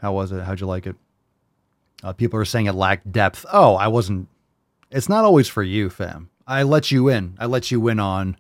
[0.02, 0.44] How was it?
[0.44, 0.96] How'd you like it?
[2.04, 3.46] Uh, people are saying it lacked depth.
[3.52, 4.28] Oh, I wasn't.
[4.92, 6.30] It's not always for you, fam.
[6.46, 7.38] I let you in.
[7.40, 8.36] I let you in on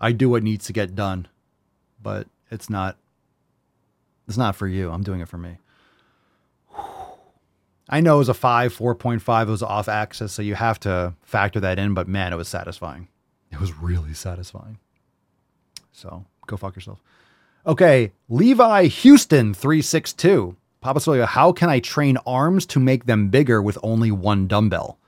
[0.00, 1.28] I do what needs to get done.
[2.02, 2.96] But it's not
[4.26, 4.90] it's not for you.
[4.90, 5.58] I'm doing it for me.
[7.88, 11.14] I know it was a 5, 4.5, it was off axis, so you have to
[11.22, 13.08] factor that in, but man, it was satisfying.
[13.50, 14.78] It was really satisfying.
[15.92, 17.00] So go fuck yourself.
[17.66, 20.56] Okay, Levi Houston 362.
[20.80, 24.98] Papa Soya, how can I train arms to make them bigger with only one dumbbell?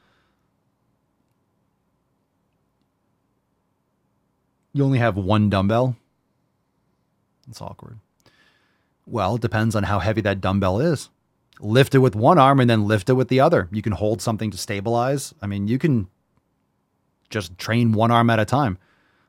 [4.72, 5.96] you only have one dumbbell.
[7.46, 7.98] That's awkward.
[9.06, 11.10] Well, it depends on how heavy that dumbbell is.
[11.60, 13.68] Lift it with one arm and then lift it with the other.
[13.70, 15.34] You can hold something to stabilize.
[15.42, 16.08] I mean, you can
[17.28, 18.78] just train one arm at a time.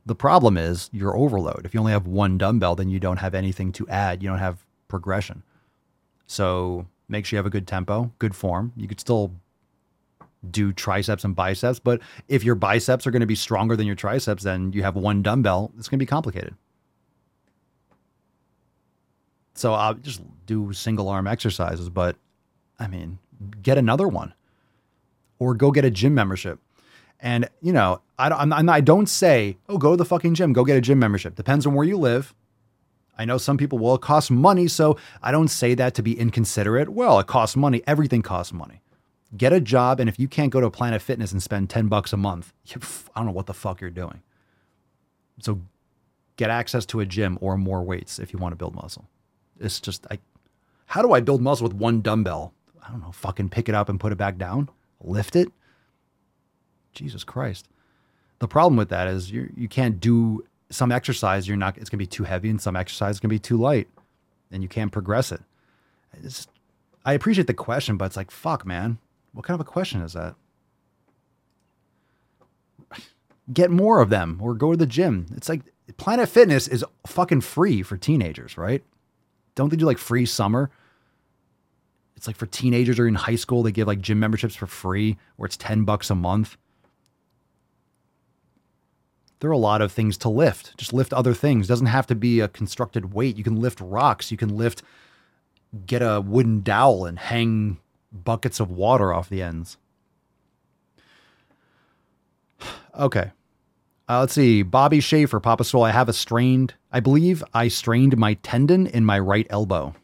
[0.06, 1.66] The problem is your overload.
[1.66, 4.24] If you only have one dumbbell, then you don't have anything to add.
[4.24, 5.44] You don't have progression.
[6.26, 8.74] So make sure you have a good tempo, good form.
[8.76, 9.32] You could still
[10.50, 13.96] do triceps and biceps, but if your biceps are going to be stronger than your
[13.96, 16.56] triceps, then you have one dumbbell, it's going to be complicated.
[19.54, 22.16] So I'll just do single arm exercises, but
[22.82, 23.20] I mean,
[23.62, 24.34] get another one
[25.38, 26.60] or go get a gym membership.
[27.20, 30.52] And you know, I don't, I'm, I don't say, oh, go to the fucking gym,
[30.52, 31.36] go get a gym membership.
[31.36, 32.34] Depends on where you live.
[33.18, 34.68] I know some people, well, it costs money.
[34.68, 36.90] So I don't say that to be inconsiderate.
[36.90, 37.84] Well, it costs money.
[37.86, 38.82] Everything costs money.
[39.38, 40.00] Get a job.
[40.00, 42.52] And if you can't go to Planet Fitness and spend 10 bucks a month,
[43.16, 44.24] I don't know what the fuck you're doing.
[45.40, 45.62] So
[46.36, 49.08] get access to a gym or more weights if you want to build muscle.
[49.60, 50.18] It's just, I,
[50.88, 52.54] how do I build muscle with one dumbbell?
[52.82, 54.70] I don't know, fucking pick it up and put it back down,
[55.02, 55.52] lift it.
[56.94, 57.68] Jesus Christ.
[58.40, 61.48] The problem with that is you you can't do some exercise.
[61.48, 61.78] You're not.
[61.78, 63.88] It's gonna be too heavy, and some exercise is gonna be too light,
[64.52, 65.42] and you can't progress it.
[66.24, 66.48] It's,
[67.06, 68.98] I appreciate the question, but it's like fuck, man.
[69.34, 70.36] What kind of a question is that?
[73.54, 75.28] Get more of them, or go to the gym.
[75.36, 75.62] It's like
[75.98, 78.84] Planet Fitness is fucking free for teenagers, right?
[79.56, 80.72] Don't they do like free summer?
[82.22, 85.18] It's like for teenagers or in high school, they give like gym memberships for free,
[85.40, 86.56] or it's ten bucks a month
[89.42, 90.78] there are a lot of things to lift.
[90.78, 91.68] Just lift other things.
[91.68, 93.38] Doesn't have to be a constructed weight.
[93.38, 94.30] You can lift rocks.
[94.30, 94.84] You can lift,
[95.88, 97.80] get a wooden dowel and hang
[98.12, 99.78] buckets of water off the ends.
[102.94, 103.32] Okay.
[104.10, 104.64] Uh, let's see.
[104.64, 105.84] Bobby Schaefer, Papa Soul.
[105.84, 109.96] I have a strained, I believe I strained my tendon in my right elbow.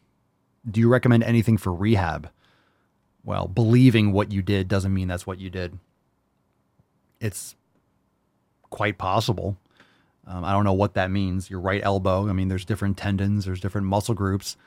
[0.70, 2.30] Do you recommend anything for rehab?
[3.24, 5.78] Well, believing what you did doesn't mean that's what you did.
[7.20, 7.56] It's
[8.70, 9.58] quite possible.
[10.26, 11.50] Um, I don't know what that means.
[11.50, 12.28] Your right elbow.
[12.30, 14.58] I mean, there's different tendons, there's different muscle groups.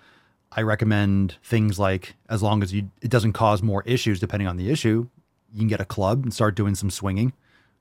[0.53, 4.57] I recommend things like as long as you it doesn't cause more issues depending on
[4.57, 5.09] the issue,
[5.53, 7.33] you can get a club and start doing some swinging.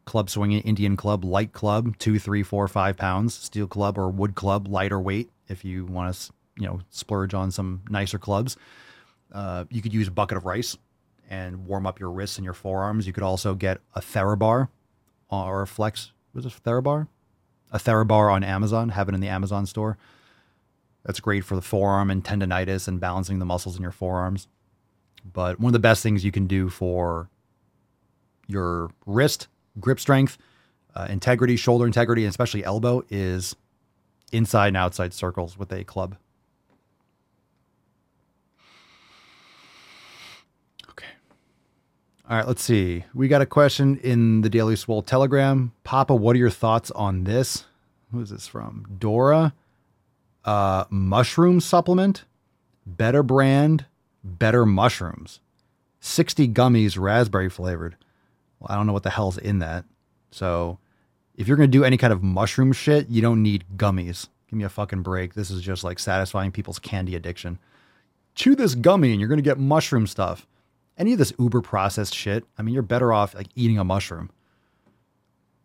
[0.06, 3.34] Club swinging, Indian club, light club, two, three, four, five pounds.
[3.34, 5.30] Steel club or wood club, lighter weight.
[5.48, 8.58] If you want to, you know, splurge on some nicer clubs,
[9.34, 10.78] uh, you could use a bucket of rice
[11.30, 13.08] and warm up your wrists and your forearms.
[13.08, 14.70] You could also get a Therabar
[15.30, 16.12] or a Flex.
[16.34, 17.08] Was it Therabar?
[17.72, 18.90] A Therabar on Amazon.
[18.90, 19.98] Have it in the Amazon store.
[21.06, 24.48] That's great for the forearm and tendonitis and balancing the muscles in your forearms.
[25.32, 27.30] But one of the best things you can do for
[28.48, 29.48] your wrist
[29.80, 30.38] grip strength,
[30.96, 33.56] uh, integrity, shoulder integrity, and especially elbow is
[34.32, 36.18] inside and outside circles with a club.
[42.30, 43.06] All right, let's see.
[43.16, 45.72] We got a question in the Daily Swole Telegram.
[45.84, 47.66] Papa, what are your thoughts on this?
[48.12, 48.86] Who is this from?
[49.00, 49.56] Dora.
[50.46, 52.26] Uh, mushroom supplement,
[52.86, 53.86] better brand,
[54.24, 55.40] better mushrooms.
[56.02, 57.96] 60 gummies, raspberry flavored.
[58.60, 59.86] Well, I don't know what the hell's in that.
[60.30, 60.78] So
[61.36, 64.28] if you're going to do any kind of mushroom shit, you don't need gummies.
[64.48, 65.34] Give me a fucking break.
[65.34, 67.58] This is just like satisfying people's candy addiction.
[68.36, 70.46] Chew this gummy and you're going to get mushroom stuff.
[71.00, 74.30] Any of this uber processed shit, I mean, you're better off like eating a mushroom.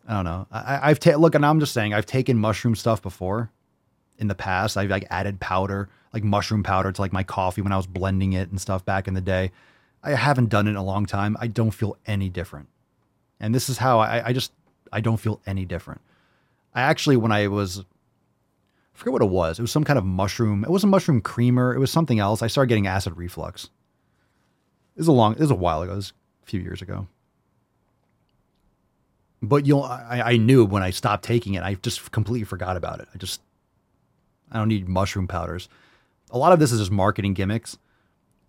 [0.07, 0.47] I don't know.
[0.51, 3.51] I, have taken look, and I'm just saying, I've taken mushroom stuff before
[4.19, 4.77] in the past.
[4.77, 8.33] I've like added powder, like mushroom powder to like my coffee when I was blending
[8.33, 9.51] it and stuff back in the day.
[10.03, 11.37] I haven't done it in a long time.
[11.41, 12.69] I don't feel any different.
[13.41, 14.53] And this is how I, I just
[14.93, 16.01] I don't feel any different.
[16.75, 19.59] I actually when I was I forget what it was.
[19.59, 20.65] It was some kind of mushroom.
[20.65, 21.75] It wasn't mushroom creamer.
[21.75, 22.43] It was something else.
[22.43, 23.71] I started getting acid reflux.
[24.97, 25.33] It was a long.
[25.35, 25.95] It was a while ago.
[25.95, 27.07] Was a few years ago.
[29.43, 29.83] But you'll.
[29.83, 31.63] I, I knew when I stopped taking it.
[31.63, 33.09] I just completely forgot about it.
[33.15, 33.41] I just.
[34.53, 35.69] I don't need mushroom powders.
[36.31, 37.77] A lot of this is just marketing gimmicks.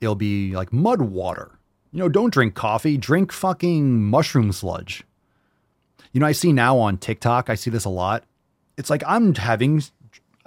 [0.02, 1.58] It'll be like mud water.
[1.92, 5.04] You know, don't drink coffee, drink fucking mushroom sludge.
[6.12, 8.24] You know, I see now on TikTok, I see this a lot.
[8.78, 9.82] It's like I'm having,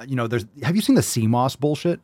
[0.07, 2.01] you know, there's, have you seen the sea moss bullshit?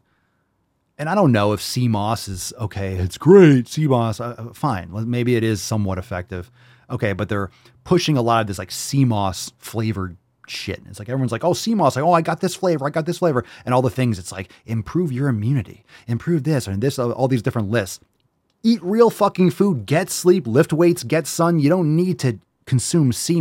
[0.96, 2.94] And I don't know if moss is okay.
[2.94, 4.90] It's great, moss, uh, uh fine.
[5.11, 6.50] Maybe it is somewhat effective.
[6.90, 7.50] Okay, but they're
[7.83, 8.72] pushing a lot of this like
[9.07, 10.80] moss flavored shit.
[10.88, 13.18] It's like everyone's like, oh, moss, like, oh, I got this flavor, I got this
[13.18, 14.18] flavor, and all the things.
[14.18, 18.00] It's like improve your immunity, improve this and this, all these different lists.
[18.62, 21.59] Eat real fucking food, get sleep, lift weights, get sun.
[21.59, 23.40] You don't need to consume sea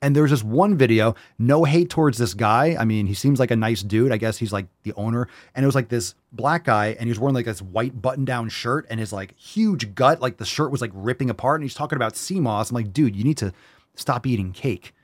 [0.00, 2.76] And there's this one video, no hate towards this guy.
[2.78, 4.12] I mean, he seems like a nice dude.
[4.12, 5.28] I guess he's like the owner.
[5.54, 8.24] And it was like this black guy, and he was wearing like this white button
[8.24, 11.60] down shirt and his like huge gut, like the shirt was like ripping apart.
[11.60, 12.70] And he's talking about sea moss.
[12.70, 13.52] I'm like, dude, you need to
[13.96, 14.94] stop eating cake.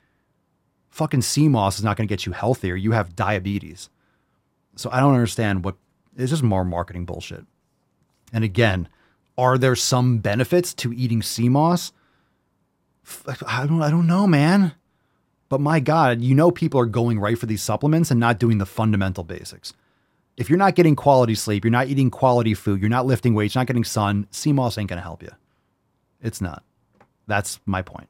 [0.91, 2.75] Fucking sea moss is not going to get you healthier.
[2.75, 3.89] You have diabetes.
[4.77, 5.75] So I don't understand what
[6.15, 7.45] it's just more marketing bullshit.
[8.31, 8.87] And again,
[9.37, 11.91] are there some benefits to eating sea moss?
[13.45, 14.73] I don't I don't know, man.
[15.49, 18.57] But my God, you know people are going right for these supplements and not doing
[18.57, 19.73] the fundamental basics.
[20.37, 23.55] If you're not getting quality sleep, you're not eating quality food, you're not lifting weights,
[23.55, 25.31] you're not getting sun, sea moss ain't gonna help you.
[26.21, 26.63] It's not.
[27.27, 28.09] That's my point.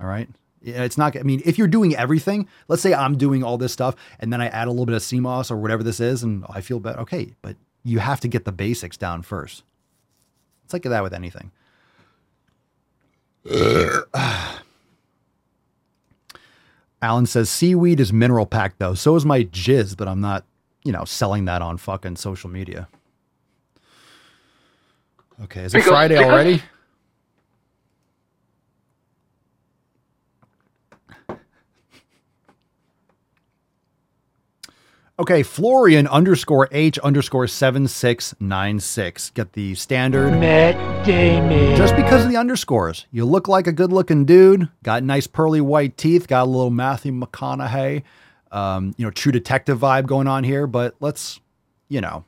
[0.00, 0.28] All right.
[0.62, 3.96] It's not, I mean, if you're doing everything, let's say I'm doing all this stuff
[4.18, 6.44] and then I add a little bit of sea moss or whatever this is and
[6.48, 7.00] I feel better.
[7.00, 7.34] Okay.
[7.42, 9.64] But you have to get the basics down first.
[10.64, 11.50] It's like that with anything.
[17.02, 18.94] Alan says seaweed is mineral packed though.
[18.94, 20.44] So is my jizz, but I'm not,
[20.84, 22.88] you know, selling that on fucking social media.
[25.44, 26.62] Okay, is it Friday already?
[35.20, 39.30] Okay, Florian underscore H underscore 7696.
[39.32, 40.30] Get the standard.
[40.30, 41.76] Matt Damon.
[41.76, 43.04] Just because of the underscores.
[43.10, 46.70] You look like a good looking dude, got nice pearly white teeth, got a little
[46.70, 48.02] Matthew McConaughey,
[48.50, 51.38] um, you know, true detective vibe going on here, but let's,
[51.90, 52.24] you know,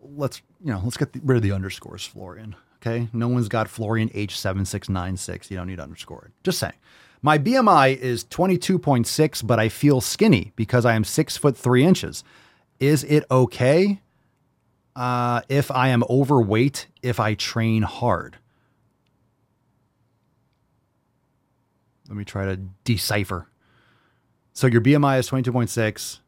[0.00, 2.54] let's, you know, let's get the, rid of the underscores, Florian.
[2.80, 3.08] Okay.
[3.12, 5.50] No one's got Florian H7696.
[5.50, 6.30] You don't need underscore.
[6.44, 6.74] Just saying.
[7.20, 12.22] My BMI is 22.6, but I feel skinny because I am six foot three inches.
[12.78, 14.00] Is it okay
[14.94, 18.36] uh, if I am overweight if I train hard?
[22.08, 23.48] Let me try to decipher.
[24.52, 26.20] So your BMI is 22.6.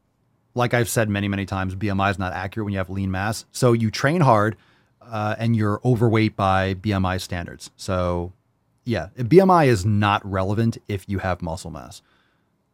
[0.54, 3.44] Like I've said many, many times, BMI is not accurate when you have lean mass.
[3.52, 4.56] So you train hard
[5.00, 7.70] uh, and you're overweight by BMI standards.
[7.76, 8.32] So
[8.90, 12.02] yeah, BMI is not relevant if you have muscle mass.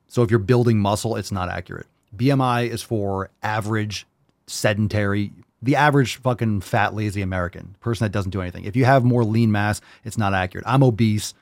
[0.09, 1.87] So if you're building muscle, it's not accurate.
[2.17, 4.07] BMI is for average
[4.47, 8.65] sedentary, the average fucking fat lazy American person that doesn't do anything.
[8.65, 10.67] If you have more lean mass, it's not accurate.
[10.67, 11.35] I'm obese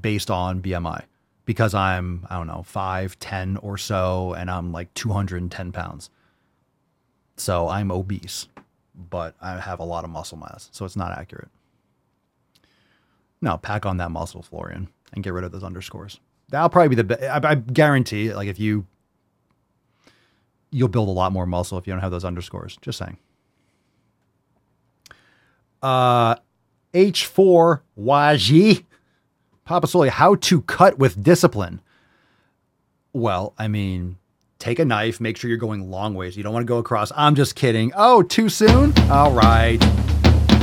[0.00, 1.02] based on BMI
[1.44, 6.10] because I'm I don't know five ten or so, and I'm like 210 pounds.
[7.36, 8.46] So I'm obese,
[8.94, 11.48] but I have a lot of muscle mass, so it's not accurate.
[13.44, 16.18] No, pack on that muscle, Florian, and get rid of those underscores.
[16.48, 17.22] That'll probably be the best.
[17.22, 18.86] I, I guarantee, like if you,
[20.70, 22.78] you'll build a lot more muscle if you don't have those underscores.
[22.80, 23.18] Just saying.
[25.82, 26.36] Uh,
[26.94, 28.84] H4YG,
[29.66, 31.82] Papa Swolio, how to cut with discipline.
[33.12, 34.16] Well, I mean,
[34.58, 36.34] take a knife, make sure you're going long ways.
[36.34, 37.12] You don't want to go across.
[37.14, 37.92] I'm just kidding.
[37.94, 38.98] Oh, too soon?
[39.10, 40.03] All right.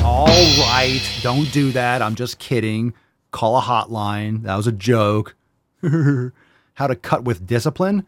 [0.04, 1.02] All right.
[1.22, 2.02] Don't do that.
[2.02, 2.94] I'm just kidding.
[3.32, 4.44] Call a hotline.
[4.44, 5.36] That was a joke.
[5.82, 8.06] How to cut with discipline.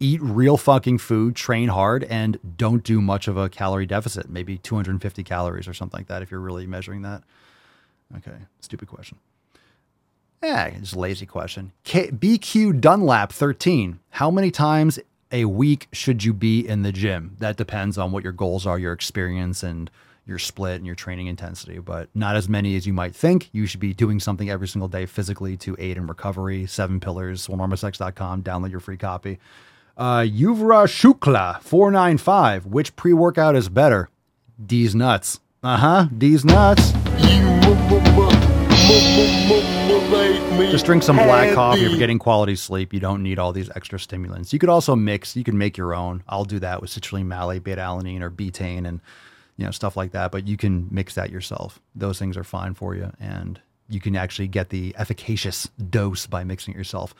[0.00, 4.28] Eat real fucking food, train hard, and don't do much of a calorie deficit.
[4.28, 7.22] Maybe 250 calories or something like that if you're really measuring that.
[8.16, 8.36] Okay.
[8.60, 9.18] Stupid question.
[10.42, 11.72] Yeah, just lazy question.
[11.84, 13.98] K- BQ Dunlap 13.
[14.10, 14.98] How many times
[15.32, 17.36] a week should you be in the gym?
[17.38, 19.90] That depends on what your goals are, your experience, and
[20.28, 23.48] your split and your training intensity, but not as many as you might think.
[23.52, 26.66] You should be doing something every single day physically to aid in recovery.
[26.66, 28.42] Seven pillars, swolenormousx.com.
[28.42, 29.38] Download your free copy.
[29.96, 32.66] Uh, Yuvra Shukla 495.
[32.66, 34.10] Which pre workout is better?
[34.64, 35.40] D's nuts.
[35.62, 36.08] Uh huh.
[36.16, 36.92] D's nuts.
[40.70, 41.80] Just drink some black coffee.
[41.80, 44.52] You're getting quality sleep, you don't need all these extra stimulants.
[44.52, 46.22] You could also mix, you can make your own.
[46.28, 49.00] I'll do that with citrulline malate, beta alanine, or betaine, and
[49.58, 50.30] you know, stuff like that.
[50.30, 51.80] But you can mix that yourself.
[51.94, 53.12] Those things are fine for you.
[53.20, 57.14] And you can actually get the efficacious dose by mixing it yourself.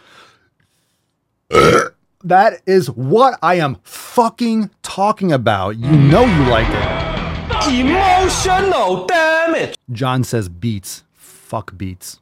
[1.51, 5.77] that is what I am fucking talking about.
[5.77, 7.79] You know you like it.
[7.81, 9.77] Emotional damage.
[9.91, 11.03] John says beets.
[11.13, 12.21] Fuck beets.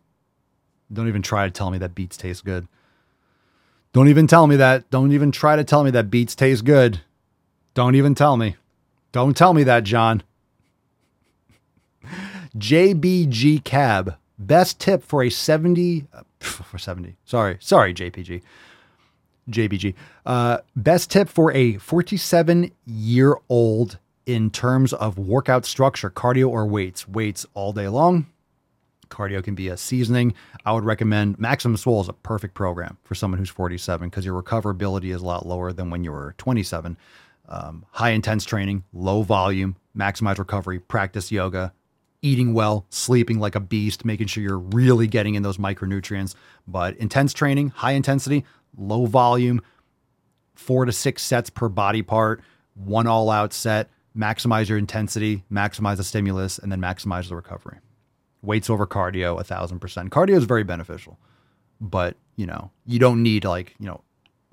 [0.92, 2.68] Don't even try to tell me that beets taste good.
[3.92, 4.88] Don't even tell me that.
[4.90, 7.00] Don't even try to tell me that beets taste good.
[7.74, 8.56] Don't even tell me.
[9.16, 10.22] Don't tell me that, John.
[12.54, 14.18] JBG Cab.
[14.38, 17.16] Best tip for a 70 uh, for 70.
[17.24, 17.56] Sorry.
[17.58, 18.42] Sorry, JPG.
[19.48, 19.94] JBG.
[20.26, 26.66] Uh, best tip for a 47 year old in terms of workout structure, cardio or
[26.66, 27.08] weights.
[27.08, 28.26] Weights all day long.
[29.08, 30.34] Cardio can be a seasoning.
[30.66, 34.42] I would recommend Maximum Swole is a perfect program for someone who's 47 because your
[34.42, 36.98] recoverability is a lot lower than when you were 27
[37.48, 41.72] um, high intense training, low volume, maximize recovery, practice yoga,
[42.22, 46.34] eating well, sleeping like a beast, making sure you're really getting in those micronutrients.
[46.66, 48.44] But intense training, high intensity,
[48.76, 49.62] low volume,
[50.54, 52.42] four to six sets per body part,
[52.74, 57.78] one all out set, maximize your intensity, maximize the stimulus, and then maximize the recovery.
[58.42, 60.10] Weights over cardio, a thousand percent.
[60.10, 61.18] Cardio is very beneficial,
[61.80, 64.02] but you know, you don't need like, you know,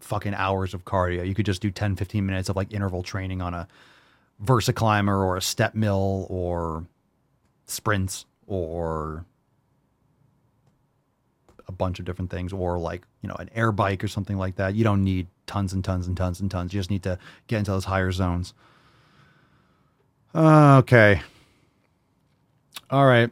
[0.04, 1.28] fucking hours of cardio.
[1.28, 3.68] You could just do 10, 15 minutes of like interval training on a
[4.40, 6.86] Versa climber or a step mill or
[7.66, 9.26] sprints or
[11.68, 14.56] a bunch of different things or like, you know, an air bike or something like
[14.58, 14.76] that.
[14.76, 16.74] You don't need tons and tons and tons and tons.
[16.74, 18.54] You just need to get into those higher zones.
[20.36, 21.22] Okay.
[22.90, 23.30] All right.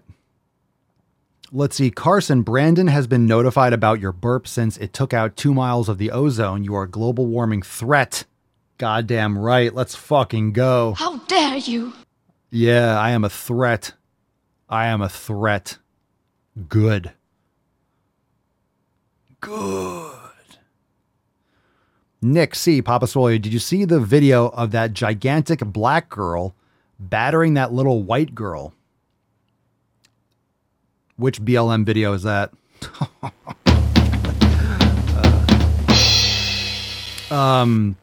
[1.53, 1.91] Let's see.
[1.91, 5.97] Carson, Brandon has been notified about your burp since it took out two miles of
[5.97, 6.63] the ozone.
[6.63, 8.23] You are a global warming threat.
[8.77, 9.73] Goddamn right.
[9.75, 10.93] Let's fucking go.
[10.93, 11.91] How dare you?
[12.49, 13.93] Yeah, I am a threat.
[14.69, 15.77] I am a threat.
[16.69, 17.11] Good.
[19.41, 20.17] Good.
[22.21, 22.81] Nick C.
[22.81, 26.55] Papa Swolio, did you see the video of that gigantic black girl
[26.97, 28.73] battering that little white girl?
[31.21, 32.51] Which BLM video is that?
[37.29, 37.95] uh, um,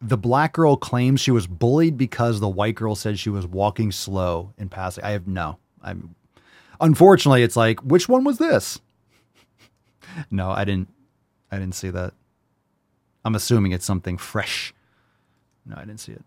[0.00, 3.92] the black girl claims she was bullied because the white girl said she was walking
[3.92, 5.04] slow in passing.
[5.04, 5.58] I have no.
[5.82, 6.14] I'm
[6.80, 8.80] unfortunately it's like which one was this?
[10.30, 10.88] no, I didn't
[11.50, 12.14] I didn't see that.
[13.22, 14.72] I'm assuming it's something fresh.
[15.66, 16.24] No, I didn't see it.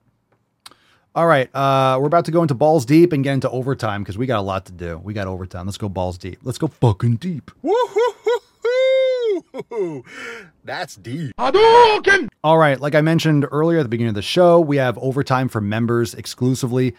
[1.15, 4.17] All right, uh, we're about to go into balls deep and get into overtime because
[4.17, 4.97] we got a lot to do.
[4.97, 5.65] We got overtime.
[5.65, 6.39] Let's go balls deep.
[6.43, 7.51] Let's go fucking deep.
[10.65, 11.31] That's deep.
[12.43, 15.47] All right, like I mentioned earlier at the beginning of the show, we have overtime
[15.47, 16.97] for members exclusively.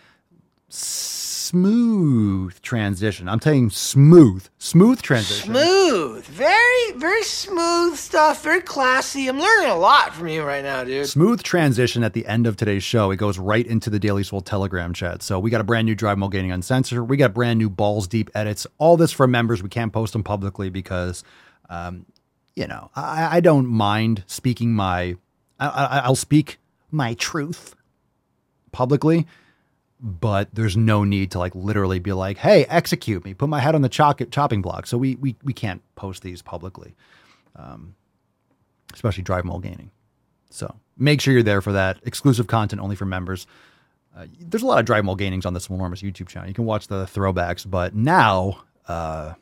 [1.47, 3.29] Smooth transition.
[3.29, 5.55] I'm saying smooth, smooth transition.
[5.55, 6.25] Smooth.
[6.25, 8.43] Very, very smooth stuff.
[8.43, 9.29] Very classy.
[9.29, 11.07] I'm learning a lot from you right now, dude.
[11.07, 13.13] Smooth transition at the end of today's show.
[13.13, 15.23] It goes right into the Daily Swole Telegram chat.
[15.23, 17.09] So we got a brand new Driving While Gaining Uncensored.
[17.09, 18.67] We got brand new Balls Deep edits.
[18.79, 19.63] All this for members.
[19.63, 21.23] We can't post them publicly because,
[21.71, 22.07] um,
[22.57, 25.15] you know, I, I don't mind speaking my,
[25.61, 26.59] I, I, I'll speak
[26.91, 27.77] my truth
[28.73, 29.29] publicly
[30.01, 33.75] but there's no need to like literally be like, "Hey, execute me, put my head
[33.75, 36.95] on the chop- chopping block." So we we we can't post these publicly,
[37.57, 37.95] um,
[38.93, 39.91] especially Driving While Gaining.
[40.51, 43.47] So make sure you're there for that exclusive content only for members.
[44.17, 46.49] Uh, there's a lot of Driving While Gainings on Swolenormous YouTube channel.
[46.49, 49.35] You can watch the throwbacks, but now uh,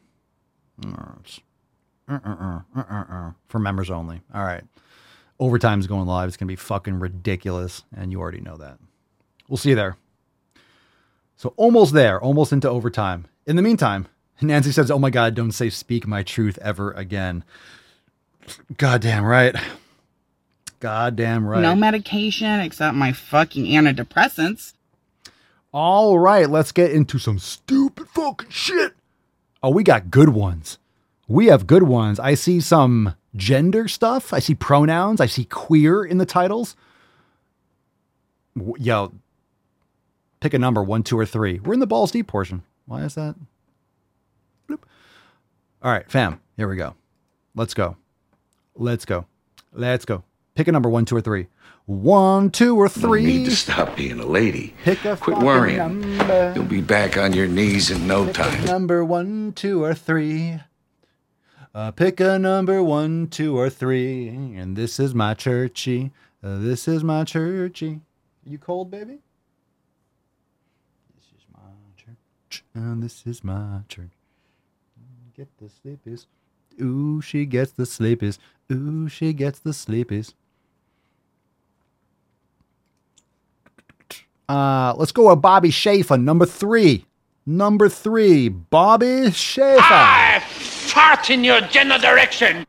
[3.49, 4.21] for members only.
[4.33, 4.65] All right,
[5.41, 6.29] overtime's going live.
[6.29, 8.79] It's gonna be fucking ridiculous, and you already know that.
[9.49, 9.97] We'll see you there.
[11.37, 13.27] So almost there, almost into overtime.
[13.47, 14.07] In the meantime,
[14.41, 17.45] Nancy says, Oh my God, don't say speak my truth ever again.
[18.77, 19.55] Goddamn right.
[20.81, 21.63] Goddamn right.
[21.63, 24.75] No medication except my fucking antidepressants.
[25.73, 28.93] All right, let's get into some stupid fucking shit.
[29.63, 30.79] Oh, we got good ones.
[31.27, 32.21] We have good ones.
[32.21, 34.33] I see some gender stuff.
[34.33, 35.21] I see pronouns.
[35.21, 36.77] I see queer in the titles.
[38.79, 39.13] Yo,
[40.45, 41.59] Pick a number, one, two, or three.
[41.59, 42.65] We're in the balls deep portion.
[42.85, 43.35] Why is that?
[44.69, 44.81] Bloop.
[45.81, 46.97] All right, fam, here we go.
[47.55, 47.97] Let's go.
[48.75, 49.25] Let's go.
[49.73, 50.23] Let's go.
[50.55, 51.47] Pick a number, one, two, or three.
[51.87, 53.23] One, two, or three.
[53.23, 54.75] You need to stop being a lady.
[54.85, 55.79] Pick a Quit worrying.
[56.19, 56.53] Number.
[56.55, 58.65] You'll be back on your knees in no pick time.
[58.67, 60.61] number one, two, or three.
[61.75, 64.29] Uh, pick a number one, two, or three.
[64.29, 66.13] And this is my churchy.
[66.43, 68.03] Uh, this is my churchy.
[68.45, 69.21] You cold, baby?
[72.75, 74.11] And this is my turn.
[75.37, 76.27] Get the sleepies.
[76.81, 78.39] Ooh, she gets the sleepies.
[78.71, 80.35] Ooh, she gets the sleepies.
[84.49, 87.07] Uh, let's go with Bobby Schaefer, number three.
[87.47, 89.81] Number three, Bobby Schaefer.
[89.81, 92.67] I fart in your general direction.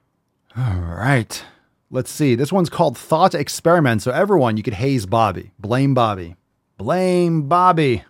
[0.58, 1.44] All right.
[1.92, 2.36] Let's see.
[2.36, 4.02] This one's called Thought Experiment.
[4.02, 5.52] So, everyone, you could haze Bobby.
[5.60, 6.36] Blame Bobby.
[6.78, 8.04] Blame Bobby.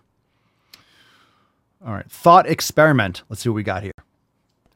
[1.86, 2.10] All right.
[2.10, 3.22] Thought experiment.
[3.28, 3.92] Let's see what we got here.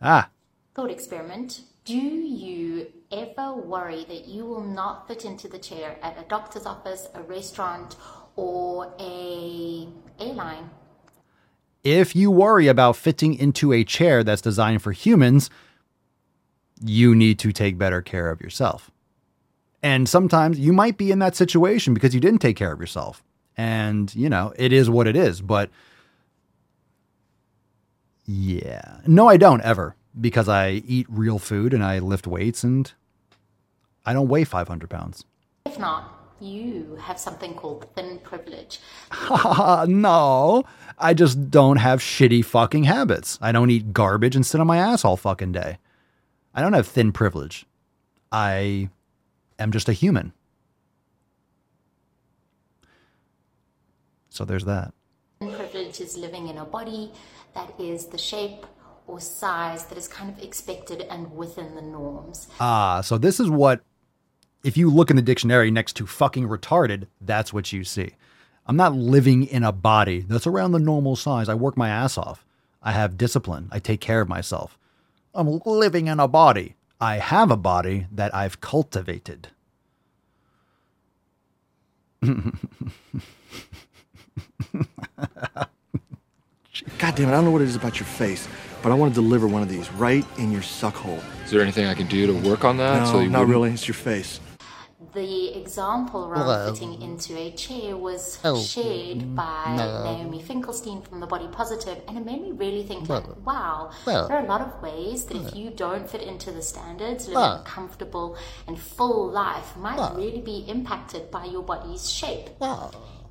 [0.00, 0.30] Ah.
[0.76, 1.62] Thought experiment.
[1.84, 6.66] Do you ever worry that you will not fit into the chair at a doctor's
[6.66, 7.96] office, a restaurant,
[8.36, 9.88] or a
[10.20, 10.70] airline?
[11.82, 15.50] If you worry about fitting into a chair that's designed for humans,
[16.84, 18.90] you need to take better care of yourself.
[19.82, 23.24] And sometimes you might be in that situation because you didn't take care of yourself.
[23.56, 25.40] And, you know, it is what it is.
[25.40, 25.70] But
[28.30, 28.98] yeah.
[29.06, 32.90] No, I don't ever because I eat real food and I lift weights and
[34.06, 35.24] I don't weigh 500 pounds.
[35.66, 38.78] If not, you have something called thin privilege.
[39.88, 40.64] no,
[40.96, 43.36] I just don't have shitty fucking habits.
[43.42, 45.78] I don't eat garbage and sit on my ass all fucking day.
[46.54, 47.66] I don't have thin privilege.
[48.30, 48.90] I
[49.58, 50.32] am just a human.
[54.28, 54.94] So there's that.
[55.40, 57.12] Privilege is living in a body
[57.54, 58.66] that is the shape
[59.06, 62.48] or size that is kind of expected and within the norms.
[62.60, 63.80] Ah, so this is what,
[64.62, 68.12] if you look in the dictionary next to fucking retarded, that's what you see.
[68.66, 71.48] I'm not living in a body that's around the normal size.
[71.48, 72.44] I work my ass off.
[72.82, 73.68] I have discipline.
[73.72, 74.78] I take care of myself.
[75.34, 76.76] I'm living in a body.
[77.00, 79.48] I have a body that I've cultivated.
[87.10, 88.46] God damn it, I don't know what it is about your face,
[88.84, 91.18] but I want to deliver one of these right in your suck hole.
[91.44, 93.00] Is there anything I can do to work on that?
[93.02, 93.70] No, so you not wouldn't- really.
[93.72, 94.38] It's your face.
[95.12, 96.72] The example around Hello.
[96.72, 100.04] fitting into a chair was Oh, shared mm, by no.
[100.04, 103.90] Naomi Finkelstein from The Body Positive, and it made me really think, Well, like, wow,
[104.06, 107.24] well, there are a lot of ways that if you don't fit into the standards,
[107.26, 107.56] living Well.
[107.56, 108.36] a comfortable
[108.68, 110.14] and full life might Well.
[110.14, 112.50] really be impacted by your body's shape.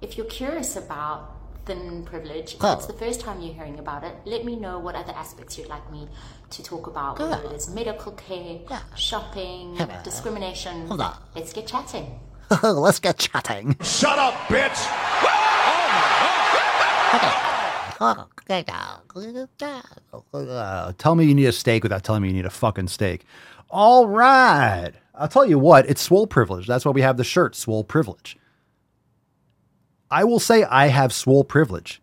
[0.02, 2.74] If you're curious about thin privilege, if Well.
[2.74, 5.68] it's the first time you're hearing about it, let me know what other aspects you'd
[5.70, 6.08] like me
[6.52, 8.60] to talk about, whether it is medical care,
[8.96, 9.94] shopping, Hello.
[10.04, 10.88] discrimination.
[10.88, 11.12] Hello.
[11.36, 12.20] Let's get chatting.
[12.64, 13.76] Let's get chatting.
[13.82, 14.88] Shut up, bitch!
[20.98, 23.26] Tell me you need a steak without telling me you need a fucking steak.
[23.70, 24.92] All right.
[25.16, 26.66] I'll tell you what, it's swole privilege.
[26.66, 28.38] That's why we have the shirt, swole privilege.
[30.12, 32.02] I will say I have swole privilege.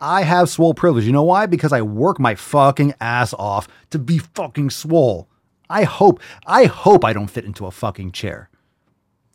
[0.00, 1.04] I have swole privilege.
[1.04, 1.46] You know why?
[1.46, 5.28] Because I work my fucking ass off to be fucking swole.
[5.68, 8.50] I hope, I hope I don't fit into a fucking chair.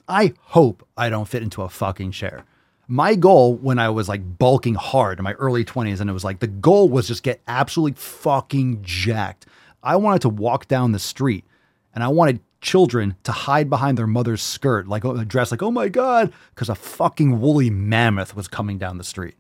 [0.08, 2.46] I hope I don't fit into a fucking chair.
[2.88, 6.24] My goal when I was like bulking hard in my early 20s, and it was
[6.24, 9.46] like the goal was just get absolutely fucking jacked.
[9.84, 11.46] I wanted to walk down the street
[11.94, 15.72] and I wanted children to hide behind their mother's skirt, like oh, dressed like, oh
[15.72, 19.36] my God, because a fucking woolly mammoth was coming down the street.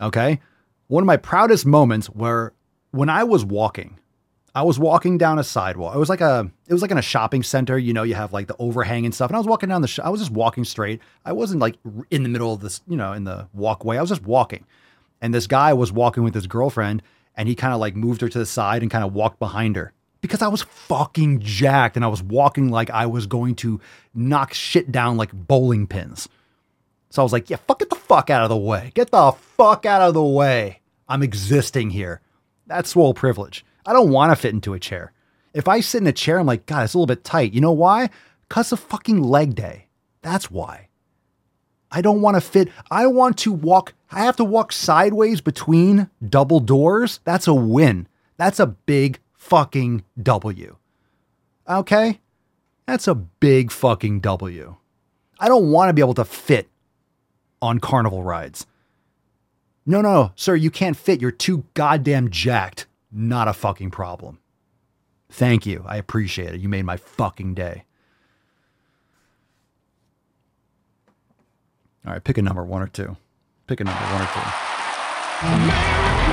[0.00, 0.40] Okay.
[0.88, 2.52] One of my proudest moments were
[2.90, 3.98] when I was walking,
[4.54, 5.96] I was walking down a sidewalk.
[5.96, 7.76] It was like a, it was like in a shopping center.
[7.76, 9.30] You know, you have like the overhang and stuff.
[9.30, 11.00] And I was walking down the, sh- I was just walking straight.
[11.24, 11.76] I wasn't like
[12.10, 13.96] in the middle of this, you know, in the walkway.
[13.96, 14.64] I was just walking.
[15.20, 17.02] And this guy was walking with his girlfriend
[17.34, 19.74] and he kind of like moved her to the side and kind of walked behind
[19.76, 19.92] her
[20.24, 23.78] because I was fucking jacked and I was walking like I was going to
[24.14, 26.30] knock shit down like bowling pins.
[27.10, 28.90] So I was like, yeah, fuck, get the fuck out of the way.
[28.94, 30.80] Get the fuck out of the way.
[31.10, 32.22] I'm existing here.
[32.66, 33.66] That's swole privilege.
[33.84, 35.12] I don't want to fit into a chair.
[35.52, 37.52] If I sit in a chair, I'm like, God, it's a little bit tight.
[37.52, 38.08] You know why?
[38.48, 39.88] Because of fucking leg day.
[40.22, 40.88] That's why.
[41.90, 42.70] I don't want to fit.
[42.90, 43.92] I want to walk.
[44.10, 47.20] I have to walk sideways between double doors.
[47.24, 48.08] That's a win.
[48.38, 50.76] That's a big fucking W.
[51.68, 52.20] Okay?
[52.86, 54.76] That's a big fucking W.
[55.38, 56.68] I don't want to be able to fit
[57.60, 58.66] on carnival rides.
[59.86, 61.20] No, no, sir, you can't fit.
[61.20, 62.86] You're too goddamn jacked.
[63.12, 64.38] Not a fucking problem.
[65.28, 65.84] Thank you.
[65.86, 66.60] I appreciate it.
[66.60, 67.84] You made my fucking day.
[72.06, 73.16] All right, pick a number, one or two.
[73.66, 74.28] Pick a number, one or
[76.18, 76.23] two.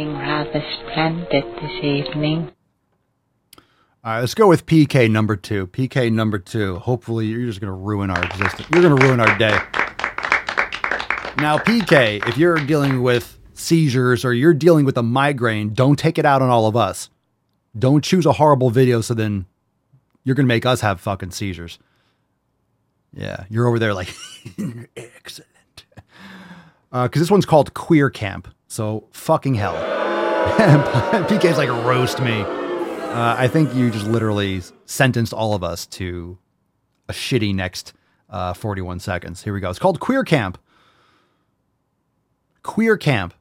[0.00, 2.50] Looking rather splendid this evening.
[4.02, 5.66] All right, let's go with PK number two.
[5.66, 6.78] PK number two.
[6.78, 8.66] Hopefully, you're just going to ruin our existence.
[8.72, 9.58] You're going to ruin our day.
[11.36, 16.18] Now, PK, if you're dealing with seizures or you're dealing with a migraine, don't take
[16.18, 17.10] it out on all of us.
[17.78, 19.46] Don't choose a horrible video so then
[20.24, 21.78] you're going to make us have fucking seizures.
[23.12, 24.14] Yeah, you're over there like,
[24.96, 25.48] excellent.
[26.90, 28.48] Uh, because this one's called Queer Camp.
[28.70, 29.74] So, fucking hell.
[31.26, 32.42] PK's like, roast me.
[32.42, 36.38] Uh, I think you just literally sentenced all of us to
[37.08, 37.94] a shitty next
[38.28, 39.42] uh, 41 seconds.
[39.42, 39.70] Here we go.
[39.70, 40.56] It's called Queer Camp.
[42.62, 43.34] Queer Camp.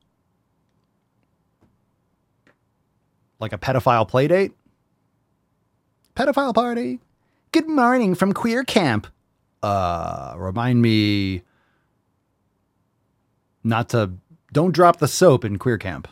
[3.39, 4.53] Like a pedophile playdate?
[6.15, 7.01] Pedophile party.
[7.51, 9.05] Good morning from Queer Camp.
[9.61, 11.43] Uh, remind me
[13.63, 14.13] not to,
[14.51, 16.07] don't drop the soap in Queer Camp.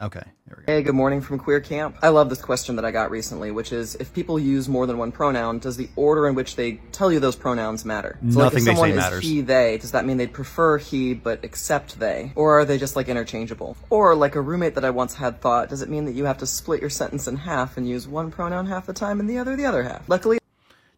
[0.00, 0.22] Okay.
[0.48, 0.56] Go.
[0.66, 1.96] Hey, good morning from Queer Camp.
[2.02, 4.98] I love this question that I got recently, which is if people use more than
[4.98, 8.18] one pronoun, does the order in which they tell you those pronouns matter?
[8.28, 9.22] So like Nothing if they someone say is matters.
[9.22, 12.32] he, they, does that mean they'd prefer he but accept they?
[12.34, 13.76] Or are they just like interchangeable?
[13.90, 16.38] Or like a roommate that I once had thought, does it mean that you have
[16.38, 19.38] to split your sentence in half and use one pronoun half the time and the
[19.38, 20.08] other the other half?
[20.08, 20.38] Luckily,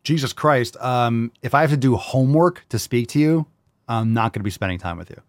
[0.03, 0.77] Jesus Christ.
[0.79, 3.47] Um, if I have to do homework to speak to you,
[3.87, 5.21] I'm not going to be spending time with you.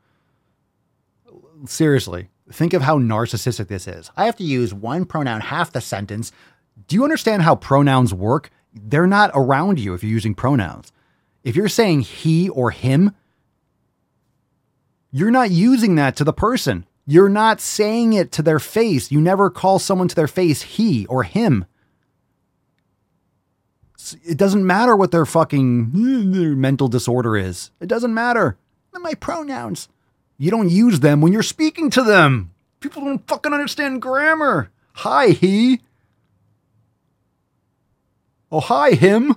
[1.68, 4.12] Seriously, think of how narcissistic this is.
[4.16, 6.32] I have to use one pronoun half the sentence.
[6.88, 8.50] Do you understand how pronouns work?
[8.74, 10.92] They're not around you if you're using pronouns.
[11.44, 13.16] If you're saying he or him,
[15.12, 16.86] you're not using that to the person.
[17.08, 19.12] You're not saying it to their face.
[19.12, 21.66] You never call someone to their face he or him.
[24.24, 27.72] It doesn't matter what their fucking eh, their mental disorder is.
[27.80, 28.58] It doesn't matter.
[28.94, 29.88] My pronouns.
[30.38, 32.52] You don't use them when you're speaking to them.
[32.80, 34.70] People don't fucking understand grammar.
[34.94, 35.82] Hi, he.
[38.52, 39.36] Oh, hi, him.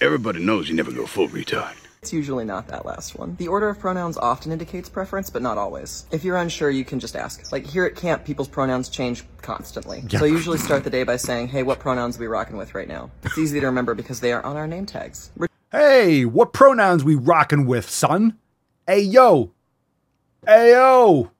[0.00, 1.74] Everybody knows you never go full retard.
[2.02, 3.36] It's usually not that last one.
[3.36, 6.06] The order of pronouns often indicates preference, but not always.
[6.10, 7.52] If you're unsure, you can just ask.
[7.52, 10.02] Like here at camp, people's pronouns change constantly.
[10.08, 10.20] Yeah.
[10.20, 12.74] So I usually start the day by saying, hey, what pronouns are we rocking with
[12.74, 13.10] right now?
[13.22, 15.30] It's easy to remember because they are on our name tags.
[15.70, 18.38] Hey, what pronouns we rocking with, son?
[18.86, 19.52] Hey, yo.
[20.46, 21.30] Hey, yo.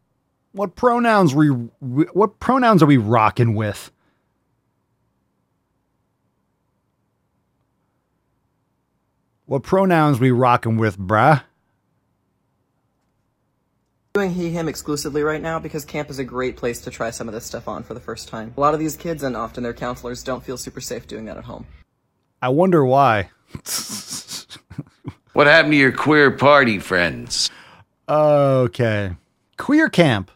[0.53, 3.91] What pronouns we what pronouns are we rocking with?
[9.51, 11.42] What pronouns we rocking with, bruh?
[14.14, 17.26] doing he him exclusively right now because camp is a great place to try some
[17.26, 18.55] of this stuff on for the first time.
[18.57, 21.36] A lot of these kids and often their counselors don't feel super safe doing that
[21.36, 21.66] at home.
[22.40, 23.30] I wonder why.
[25.32, 27.51] What happened to your queer party friends?
[28.09, 29.16] Okay.
[29.57, 30.30] Queer camp.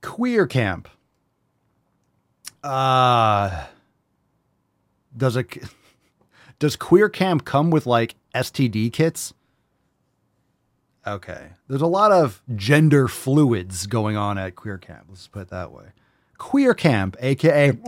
[0.00, 0.88] Queer camp.
[2.62, 3.64] Uh
[5.16, 5.58] does it
[6.58, 9.34] does queer camp come with like STD kits?
[11.06, 11.50] Okay.
[11.68, 15.04] There's a lot of gender fluids going on at queer camp.
[15.08, 15.86] Let's put it that way.
[16.38, 17.72] Queer camp, aka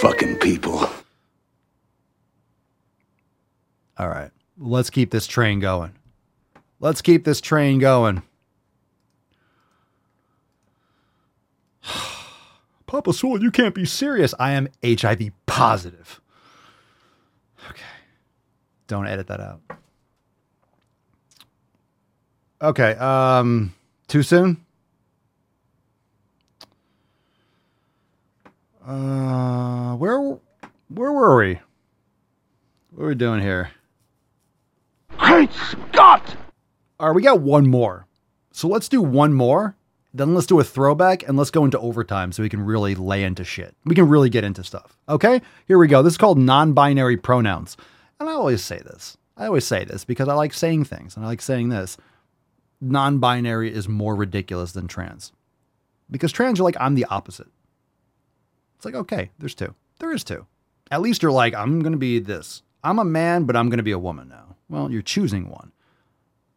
[0.00, 0.88] Fucking people.
[3.98, 4.30] All right.
[4.58, 5.92] Let's keep this train going.
[6.80, 8.22] Let's keep this train going.
[12.86, 14.34] Papa Soul, you can't be serious.
[14.38, 16.20] I am HIV positive.
[17.70, 17.82] Okay.
[18.88, 19.60] Don't edit that out.
[22.60, 22.92] Okay.
[22.92, 23.74] Um,
[24.08, 24.64] too soon?
[28.84, 30.38] Uh, where
[30.88, 31.60] where were we?
[32.90, 33.70] What are we doing here?
[35.28, 36.36] Great Scott!
[36.98, 38.06] All right, we got one more.
[38.50, 39.76] So let's do one more.
[40.14, 43.22] Then let's do a throwback and let's go into overtime so we can really lay
[43.22, 43.76] into shit.
[43.84, 44.96] We can really get into stuff.
[45.06, 45.42] Okay?
[45.66, 46.02] Here we go.
[46.02, 47.76] This is called non binary pronouns.
[48.18, 49.18] And I always say this.
[49.36, 51.98] I always say this because I like saying things and I like saying this.
[52.80, 55.32] Non binary is more ridiculous than trans.
[56.10, 57.48] Because trans are like, I'm the opposite.
[58.76, 59.74] It's like, okay, there's two.
[59.98, 60.46] There is two.
[60.90, 62.62] At least you're like, I'm going to be this.
[62.82, 64.56] I'm a man, but I'm going to be a woman now.
[64.68, 65.72] Well, you're choosing one.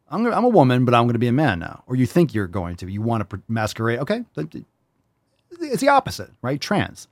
[0.09, 1.83] I'm, gonna, I'm a woman, but I'm going to be a man now.
[1.87, 2.91] Or you think you're going to.
[2.91, 3.99] You want to masquerade.
[3.99, 4.23] Okay.
[5.59, 6.59] It's the opposite, right?
[6.59, 7.07] Trans.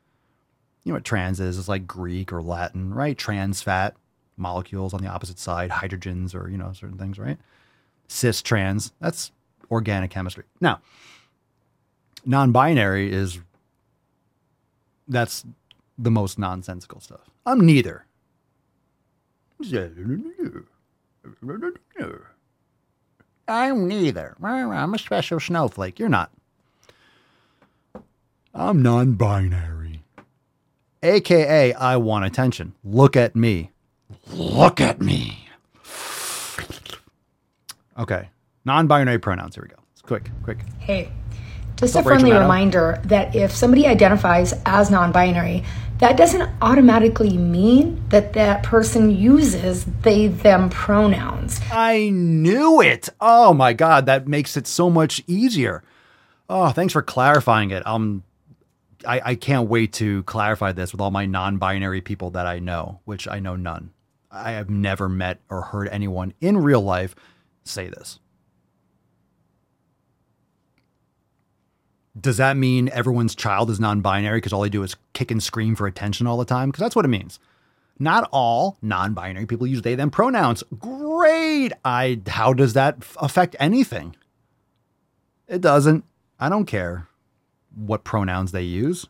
[0.83, 1.57] You know what trans is?
[1.57, 3.17] It's like Greek or Latin, right?
[3.17, 3.95] Trans fat
[4.37, 7.37] molecules on the opposite side, hydrogens or, you know, certain things, right?
[8.07, 8.91] Cis trans.
[8.99, 9.31] That's
[9.69, 10.45] organic chemistry.
[10.59, 10.81] Now,
[12.25, 13.39] non binary is
[15.07, 15.45] that's
[15.97, 17.29] the most nonsensical stuff.
[17.45, 18.05] I'm neither.
[23.47, 24.35] I'm neither.
[24.41, 25.99] I'm a special snowflake.
[25.99, 26.31] You're not.
[28.53, 30.03] I'm non binary.
[31.01, 32.73] AKA, I want attention.
[32.83, 33.71] Look at me.
[34.31, 35.47] Look at me.
[37.97, 38.29] Okay.
[38.65, 39.55] Non binary pronouns.
[39.55, 39.81] Here we go.
[39.93, 40.59] It's quick, quick.
[40.79, 41.11] Hey,
[41.75, 45.63] just What's a friendly reminder that if somebody identifies as non binary,
[45.99, 51.59] that doesn't automatically mean that that person uses they them pronouns.
[51.71, 53.09] I knew it.
[53.19, 54.05] Oh my God.
[54.05, 55.83] That makes it so much easier.
[56.49, 57.85] Oh, thanks for clarifying it.
[57.85, 58.23] Um,
[59.05, 62.59] I, I can't wait to clarify this with all my non binary people that I
[62.59, 63.91] know, which I know none.
[64.31, 67.13] I have never met or heard anyone in real life
[67.63, 68.19] say this.
[72.19, 75.41] Does that mean everyone's child is non binary because all they do is kick and
[75.41, 76.69] scream for attention all the time?
[76.69, 77.39] Because that's what it means.
[77.99, 80.63] Not all non binary people use they them pronouns.
[80.79, 81.73] Great.
[81.83, 84.15] I how does that affect anything?
[85.47, 86.05] It doesn't.
[86.39, 87.07] I don't care
[87.75, 89.07] what pronouns they use.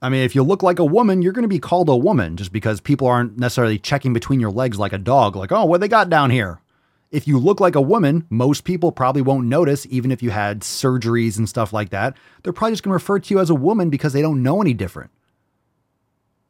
[0.00, 2.36] I mean, if you look like a woman, you're going to be called a woman
[2.36, 5.80] just because people aren't necessarily checking between your legs like a dog, like, oh, what
[5.80, 6.60] they got down here?
[7.10, 10.60] If you look like a woman, most people probably won't notice, even if you had
[10.60, 12.16] surgeries and stuff like that.
[12.42, 14.60] They're probably just going to refer to you as a woman because they don't know
[14.60, 15.10] any different.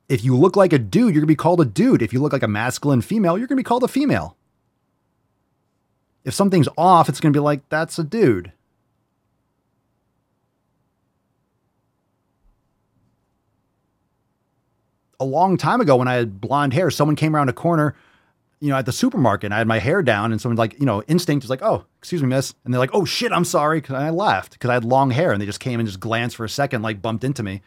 [0.08, 2.02] If you look like a dude, you're going to be called a dude.
[2.02, 4.36] If you look like a masculine female, you're going to be called a female.
[6.24, 8.52] If something's off, it's going to be like, that's a dude.
[15.20, 17.94] A long time ago, when I had blonde hair, someone came around a corner,
[18.60, 20.86] you know, at the supermarket, and I had my hair down, and someone like, you
[20.86, 23.80] know, instinct was like, "Oh, excuse me, miss," and they're like, "Oh shit, I'm sorry,"
[23.80, 26.36] because I laughed because I had long hair, and they just came and just glanced
[26.36, 27.62] for a second, like bumped into me.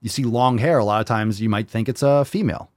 [0.00, 2.70] You see long hair, a lot of times you might think it's a female.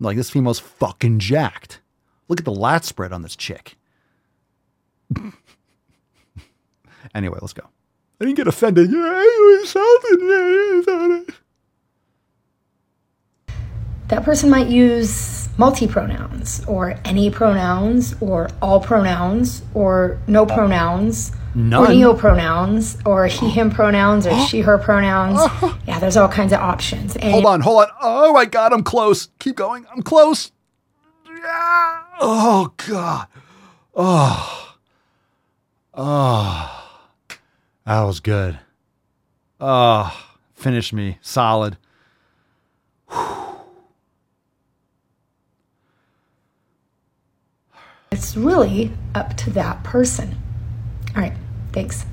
[0.00, 1.80] Like this female's fucking jacked.
[2.28, 3.76] Look at the lat spread on this chick.
[7.14, 7.68] anyway, let's go.
[8.20, 8.90] I didn't get offended.
[8.90, 10.20] Yeah, you insulted
[11.28, 11.34] me.
[14.14, 20.46] That person might use multi pronouns or any pronouns or all pronouns or no oh.
[20.46, 21.32] pronouns.
[21.56, 21.82] None.
[21.82, 24.46] Or neopronouns or he him pronouns or oh.
[24.46, 25.38] she her pronouns.
[25.40, 25.76] Oh.
[25.88, 27.16] Yeah, there's all kinds of options.
[27.16, 27.88] And Hold on, hold on.
[28.00, 29.30] Oh my god, I'm close.
[29.40, 29.84] Keep going.
[29.92, 30.52] I'm close.
[31.26, 32.02] Yeah.
[32.20, 33.26] Oh god.
[33.96, 34.76] Oh.
[35.92, 36.88] Oh.
[37.84, 38.60] That was good.
[39.60, 40.16] Oh,
[40.54, 41.78] finish me solid.
[48.14, 50.36] It's really up to that person.
[51.16, 51.34] All right,
[51.72, 52.06] thanks.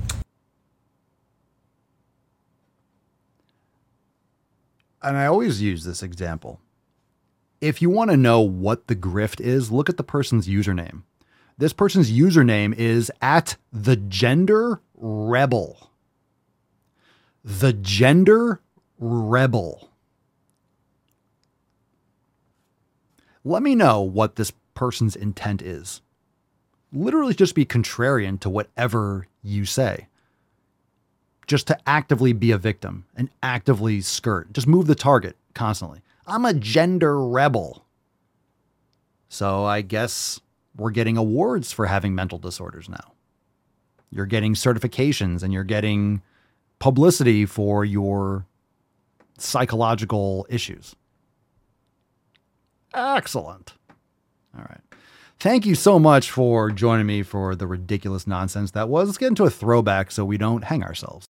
[5.02, 6.60] and I always use this example.
[7.60, 11.02] If you want to know what the grift is, look at the person's username.
[11.58, 15.90] This person's username is at the gender rebel.
[17.44, 18.60] The gender
[18.98, 19.90] rebel.
[23.44, 26.00] Let me know what this person's intent is.
[26.92, 30.08] Literally, just be contrarian to whatever you say
[31.46, 34.52] just to actively be a victim and actively skirt.
[34.52, 36.00] Just move the target constantly.
[36.26, 37.84] I'm a gender rebel.
[39.28, 40.40] So I guess
[40.76, 43.12] we're getting awards for having mental disorders now.
[44.10, 46.22] You're getting certifications and you're getting
[46.78, 48.46] publicity for your
[49.38, 50.94] psychological issues.
[52.94, 53.74] Excellent.
[54.56, 54.80] All right.
[55.38, 59.08] Thank you so much for joining me for the ridiculous nonsense that was.
[59.08, 61.26] Let's get into a throwback so we don't hang ourselves.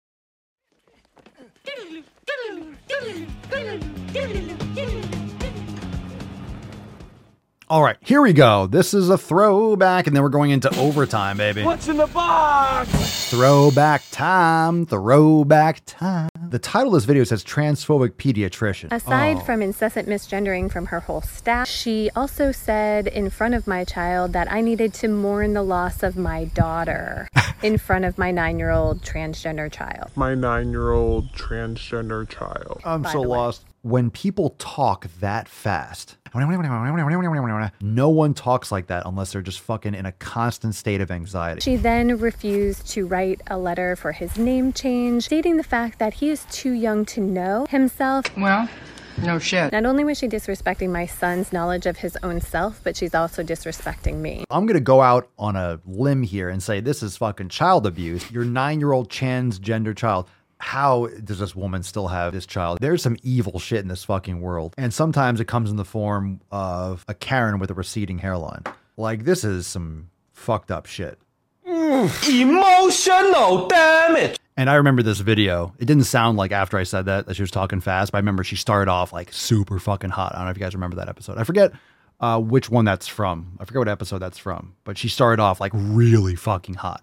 [7.71, 8.67] All right, here we go.
[8.67, 11.63] This is a throwback, and then we're going into overtime, baby.
[11.63, 13.31] What's in the box?
[13.31, 16.31] Throwback time, throwback time.
[16.49, 18.91] The title of this video says transphobic pediatrician.
[18.93, 19.41] Aside Oh.
[19.45, 24.33] from incessant misgendering from her whole staff, she also said in front of my child
[24.33, 27.29] that I needed to mourn the loss of my daughter
[27.63, 30.11] in front of my nine year old transgender child.
[30.17, 32.81] My nine year old transgender child.
[32.85, 33.65] I'm so lost.
[33.83, 36.17] When people talk that fast,
[37.81, 41.61] no one talks like that unless they're just fucking in a constant state of anxiety.
[41.61, 46.15] She then refused to write a letter for his name change, stating the fact that
[46.15, 48.25] he is too young to know himself.
[48.37, 48.69] Well,
[49.23, 49.73] no shit.
[49.73, 53.43] Not only was she disrespecting my son's knowledge of his own self, but she's also
[53.43, 54.45] disrespecting me.
[54.51, 57.87] I'm going to go out on a limb here and say this is fucking child
[57.87, 58.31] abuse.
[58.31, 60.29] Your nine year old transgender child.
[60.61, 62.79] How does this woman still have this child?
[62.81, 64.75] There's some evil shit in this fucking world.
[64.79, 68.63] And sometimes it comes in the form of a Karen with a receding hairline.
[68.97, 71.19] Like, this is some fucked up shit.
[71.67, 74.37] Emotional damage.
[74.57, 75.73] And I remember this video.
[75.79, 78.21] It didn't sound like after I said that that she was talking fast, but I
[78.21, 80.35] remember she started off like super fucking hot.
[80.35, 81.39] I don't know if you guys remember that episode.
[81.39, 81.73] I forget
[82.21, 83.57] uh, which one that's from.
[83.59, 87.03] I forget what episode that's from, but she started off like really fucking hot,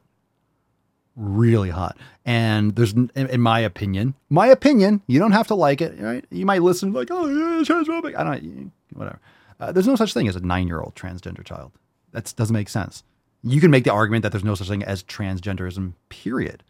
[1.17, 1.97] really hot.
[2.25, 6.23] And there's, in, my opinion, my opinion, you don't have to like it, right?
[6.31, 8.15] You might listen like, oh yeah, transphobic.
[8.15, 9.19] I don't, whatever.
[9.59, 11.73] Uh, there's no such thing as a nine-year-old transgender child.
[12.11, 13.03] That doesn't make sense.
[13.43, 15.93] You can make the argument that there's no such thing as transgenderism.
[16.09, 16.63] Period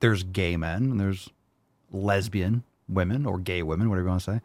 [0.00, 1.30] there's gay men and there's
[1.90, 4.40] lesbian women or gay women, whatever you want to say.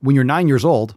[0.00, 0.96] when you're nine years old,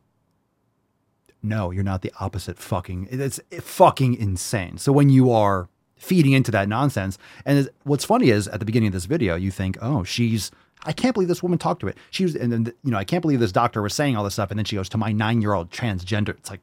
[1.46, 3.08] no, you're not the opposite fucking.
[3.12, 4.78] It's fucking insane.
[4.78, 8.88] So when you are feeding into that nonsense, and what's funny is at the beginning
[8.88, 10.52] of this video, you think, oh, she's.
[10.88, 11.98] I can't believe this woman talked to it.
[12.12, 14.34] She was, and then you know, I can't believe this doctor was saying all this
[14.34, 16.30] stuff, and then she goes to my nine year old transgender.
[16.30, 16.62] It's like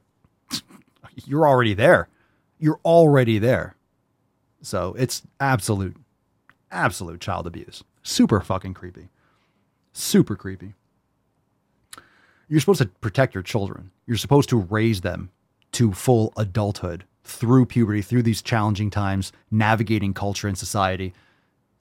[1.25, 2.09] you're already there.
[2.59, 3.75] You're already there.
[4.61, 5.97] So it's absolute,
[6.71, 7.83] absolute child abuse.
[8.03, 9.09] Super fucking creepy.
[9.93, 10.75] Super creepy.
[12.53, 13.93] You're supposed to protect your children.
[14.07, 15.31] You're supposed to raise them
[15.73, 21.15] to full adulthood through puberty, through these challenging times, navigating culture and society.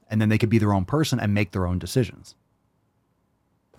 [0.10, 2.36] And then they could be their own person and make their own decisions.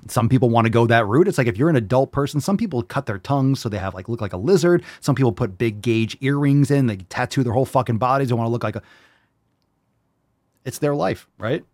[0.09, 1.29] Some people want to go that route.
[1.29, 3.95] It's like if you're an adult person, some people cut their tongues so they have
[3.95, 4.85] like look like a lizard.
[5.01, 8.29] Some people put big gauge earrings in, they tattoo their whole fucking bodies.
[8.29, 8.83] They want to look like a
[10.67, 11.65] it's their life, right?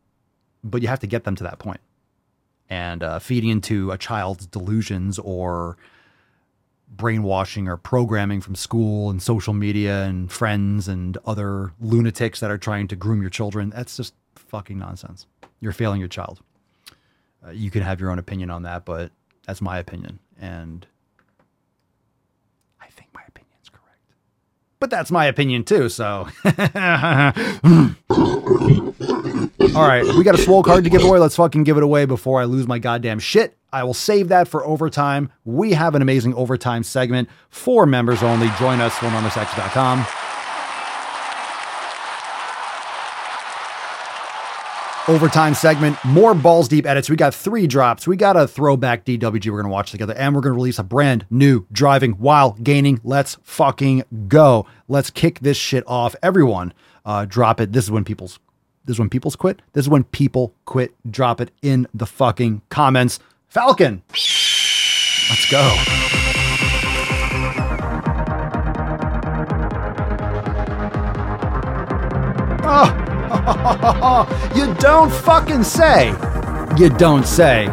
[0.62, 1.81] But you have to get them to that point.
[2.71, 5.77] And uh, feeding into a child's delusions or
[6.91, 12.59] brainwashing or programming from school and social media and friends and other lunatics that are
[12.59, 15.27] trying to groom your children, that's just fucking nonsense.
[15.61, 16.41] You're failing your child.
[17.47, 19.12] Uh, you can have your own opinion on that, but
[19.47, 20.19] that's my opinion.
[20.41, 20.87] And
[22.81, 24.12] I think my opinion's correct.
[24.81, 26.29] But that's my opinion too, so.
[29.74, 31.18] All right, we got a swole card to give away.
[31.18, 33.57] Let's fucking give it away before I lose my goddamn shit.
[33.72, 35.31] I will save that for overtime.
[35.45, 38.49] We have an amazing overtime segment for members only.
[38.59, 40.28] Join us, swolenormousx.com.
[45.09, 47.11] overtime segment, more balls deep edits.
[47.11, 48.06] We got three drops.
[48.06, 50.78] We got a throwback DWG we're going to watch together, and we're going to release
[50.78, 53.00] a brand new driving while gaining.
[53.02, 54.66] Let's fucking go.
[54.86, 56.14] Let's kick this shit off.
[56.22, 56.72] Everyone,
[57.04, 57.72] uh, drop it.
[57.72, 58.38] This is when people's.
[58.84, 59.61] This is when people's quit.
[59.74, 60.94] This is when people quit.
[61.11, 63.18] Drop it in the fucking comments.
[63.48, 65.74] Falcon, let's go.
[72.70, 73.07] Oh,
[74.57, 76.09] you don't fucking say.
[76.79, 77.66] You don't say.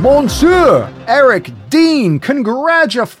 [0.00, 3.18] Monsieur Eric Dean, congratulations.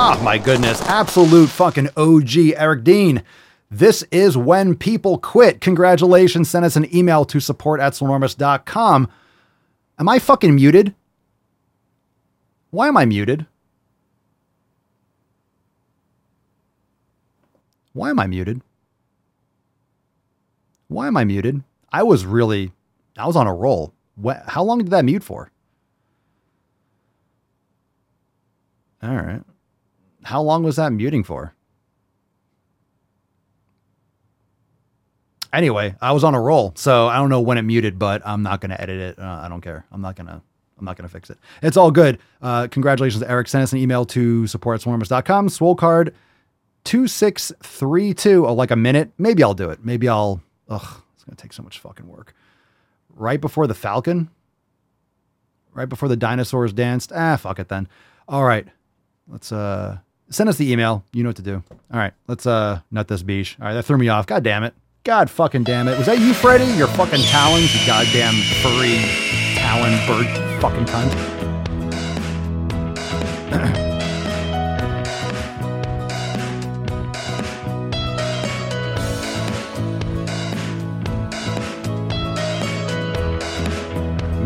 [0.00, 0.80] Oh my goodness.
[0.82, 3.22] Absolute fucking OG Eric Dean.
[3.70, 5.60] This is when people quit.
[5.60, 6.48] Congratulations.
[6.48, 9.08] Send us an email to support at swolenormous.com.
[9.98, 10.94] Am I fucking muted?
[12.70, 13.46] Why am I muted?
[17.98, 18.62] Why am I muted?
[20.86, 21.64] Why am I muted?
[21.90, 22.70] I was really,
[23.16, 23.92] I was on a roll.
[24.14, 25.50] What, how long did that mute for?
[29.02, 29.42] All right.
[30.22, 31.54] How long was that muting for?
[35.52, 38.44] Anyway, I was on a roll, so I don't know when it muted, but I'm
[38.44, 39.18] not going to edit it.
[39.18, 39.86] Uh, I don't care.
[39.90, 40.40] I'm not going to.
[40.78, 41.38] I'm not going to fix it.
[41.60, 42.20] It's all good.
[42.40, 43.48] Uh, congratulations, Eric.
[43.48, 45.48] Send us an email to support at swolenormous.com.
[45.48, 46.14] Swole card
[46.88, 48.46] 2632.
[48.46, 49.12] Oh, like a minute.
[49.18, 49.84] Maybe I'll do it.
[49.84, 50.40] Maybe I'll.
[50.70, 52.34] Ugh, it's going to take so much fucking work.
[53.14, 54.30] Right before the Falcon?
[55.74, 57.12] Right before the dinosaurs danced?
[57.14, 57.88] Ah, fuck it then.
[58.26, 58.66] All right.
[59.28, 59.98] Let's uh
[60.30, 61.04] send us the email.
[61.12, 61.62] You know what to do.
[61.92, 62.14] All right.
[62.26, 63.58] Let's uh nut this beach.
[63.60, 63.74] All right.
[63.74, 64.26] That threw me off.
[64.26, 64.72] God damn it.
[65.04, 65.98] God fucking damn it.
[65.98, 66.64] Was that you, Freddy?
[66.72, 68.96] Your fucking talons, you goddamn furry
[69.56, 70.26] talon bird
[70.62, 71.14] fucking cunt.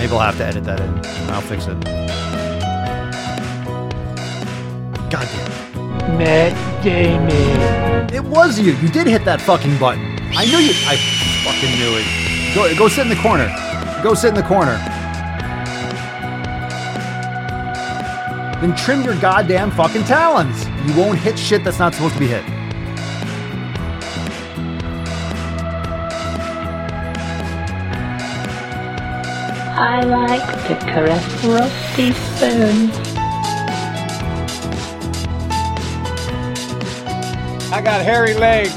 [0.03, 0.99] Maybe I'll have to edit that in.
[1.31, 1.79] I'll fix it.
[5.09, 6.19] God damn.
[6.19, 8.13] Matt Damon.
[8.13, 8.73] It was you.
[8.79, 10.03] You did hit that fucking button.
[10.35, 10.73] I knew you.
[10.89, 10.97] I
[11.45, 12.05] fucking knew it.
[12.53, 13.47] Go, go sit in the corner.
[14.03, 14.77] Go sit in the corner.
[18.61, 20.67] Then trim your goddamn fucking talons.
[20.85, 22.43] You won't hit shit that's not supposed to be hit.
[29.75, 32.95] I like to caress rusty spoons.
[37.73, 38.77] I got hairy legs.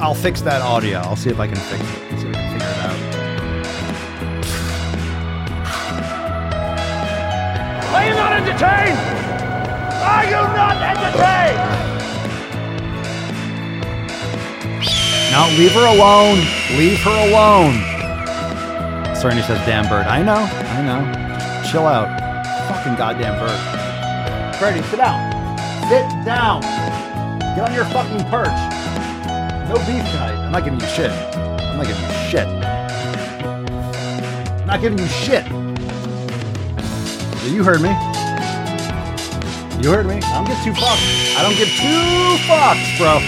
[0.00, 0.98] I'll fix that audio.
[0.98, 1.86] I'll see if I can fix it.
[2.18, 2.98] See if I can figure it out.
[7.94, 9.29] Are you not entertained?
[10.10, 11.90] Are you not entertained?
[15.30, 16.38] No, leave her alone.
[16.76, 17.74] Leave her alone.
[19.14, 20.06] Cerny says, damn bird.
[20.06, 20.34] I know.
[20.34, 21.00] I know.
[21.70, 22.08] Chill out.
[22.68, 24.56] fucking goddamn bird.
[24.56, 25.30] Freddy, sit down.
[25.88, 26.62] Sit down.
[27.54, 28.58] Get on your fucking perch.
[29.68, 30.34] No beef tonight.
[30.34, 31.12] I'm not giving you shit.
[31.12, 32.48] I'm not giving you shit.
[34.58, 35.46] I'm not giving you shit.
[37.52, 38.19] You heard me.
[39.82, 40.20] You heard me.
[40.22, 41.36] I don't give two fucks.
[41.36, 43.18] I don't give two fucks, bro.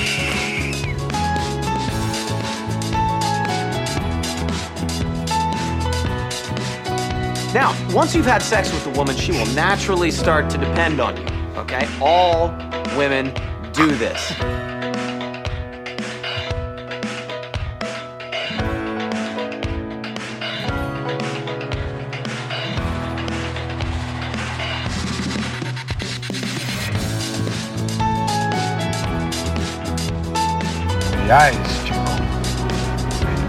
[7.55, 11.17] Now, once you've had sex with a woman, she will naturally start to depend on
[11.17, 11.27] you.
[11.57, 11.89] Okay?
[12.03, 12.49] All
[12.99, 13.33] women
[13.73, 14.35] do this.
[31.33, 31.99] Eyes, Chico.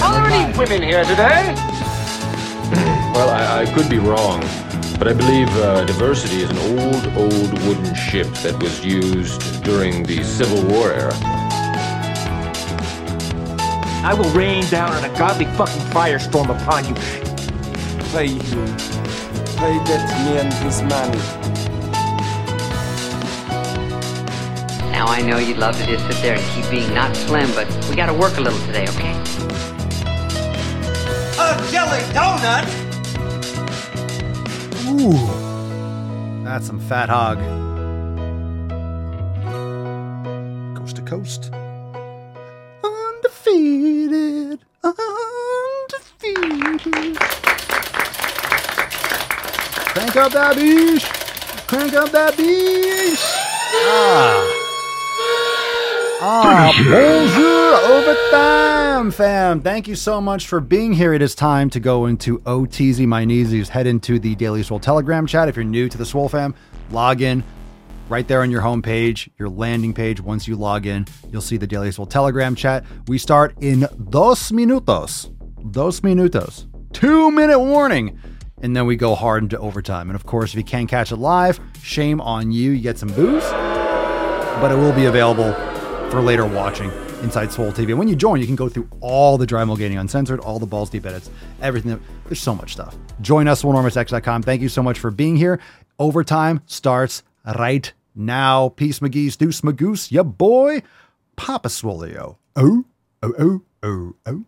[0.04, 1.56] Are there any women here today?
[3.14, 4.40] Well, I, I could be wrong,
[4.98, 10.02] but I believe uh, diversity is an old, old wooden ship that was used during
[10.02, 11.14] the Civil War era.
[14.04, 16.96] I will rain down on a godly fucking firestorm upon you.
[18.12, 18.66] Pay you.
[19.58, 21.53] Pay that man his money.
[25.04, 27.68] Now I know you'd love to just sit there and keep being not slim, but
[27.90, 29.12] we gotta work a little today, okay?
[31.38, 32.64] A jelly donut?
[34.88, 36.46] Ooh.
[36.46, 37.38] That's some fat hog.
[40.78, 41.52] Coast to coast.
[42.82, 44.60] Undefeated.
[44.86, 46.00] Undefeated.
[49.92, 51.04] Crank up that beach.
[51.68, 53.20] Crank up that beach.
[53.86, 54.53] Ah.
[56.26, 59.60] Ah, bonjour, overtime, fam.
[59.60, 61.14] Thank you so much for being here.
[61.14, 63.68] It is time to go into OTZ My Kneesies.
[63.68, 65.50] Head into the Daily Swole Telegram chat.
[65.50, 66.56] If you're new to the Swole fam,
[66.92, 67.44] log in
[68.08, 70.22] right there on your homepage, your landing page.
[70.22, 72.86] Once you log in, you'll see the Daily Swole Telegram chat.
[73.10, 75.30] We start in dos minutos.
[75.74, 76.68] Dos minutos.
[76.94, 78.18] Two minute warning.
[78.62, 80.10] And then we go hard into overtime.
[80.10, 82.72] And of course, if you can't catch it live, shame on you.
[82.72, 85.54] You get some booze, but it will be available
[86.14, 86.92] for later watching
[87.24, 87.90] inside Swole TV.
[87.90, 90.60] And when you join, you can go through all the Driving While Gaining Uncensored, all
[90.60, 92.00] the Balls Deep edits, everything.
[92.26, 92.96] There's so much stuff.
[93.22, 94.44] Join us, SwolenormousX.com.
[94.44, 95.60] Thank you so much for being here.
[95.98, 97.24] Overtime starts
[97.58, 98.70] right now.
[98.70, 100.84] Peace, McGee's, Deuce, Magoose, ya boy,
[101.36, 102.38] Papa Swolio.
[102.56, 102.86] Oh,
[103.24, 104.46] oh, oh, oh, oh.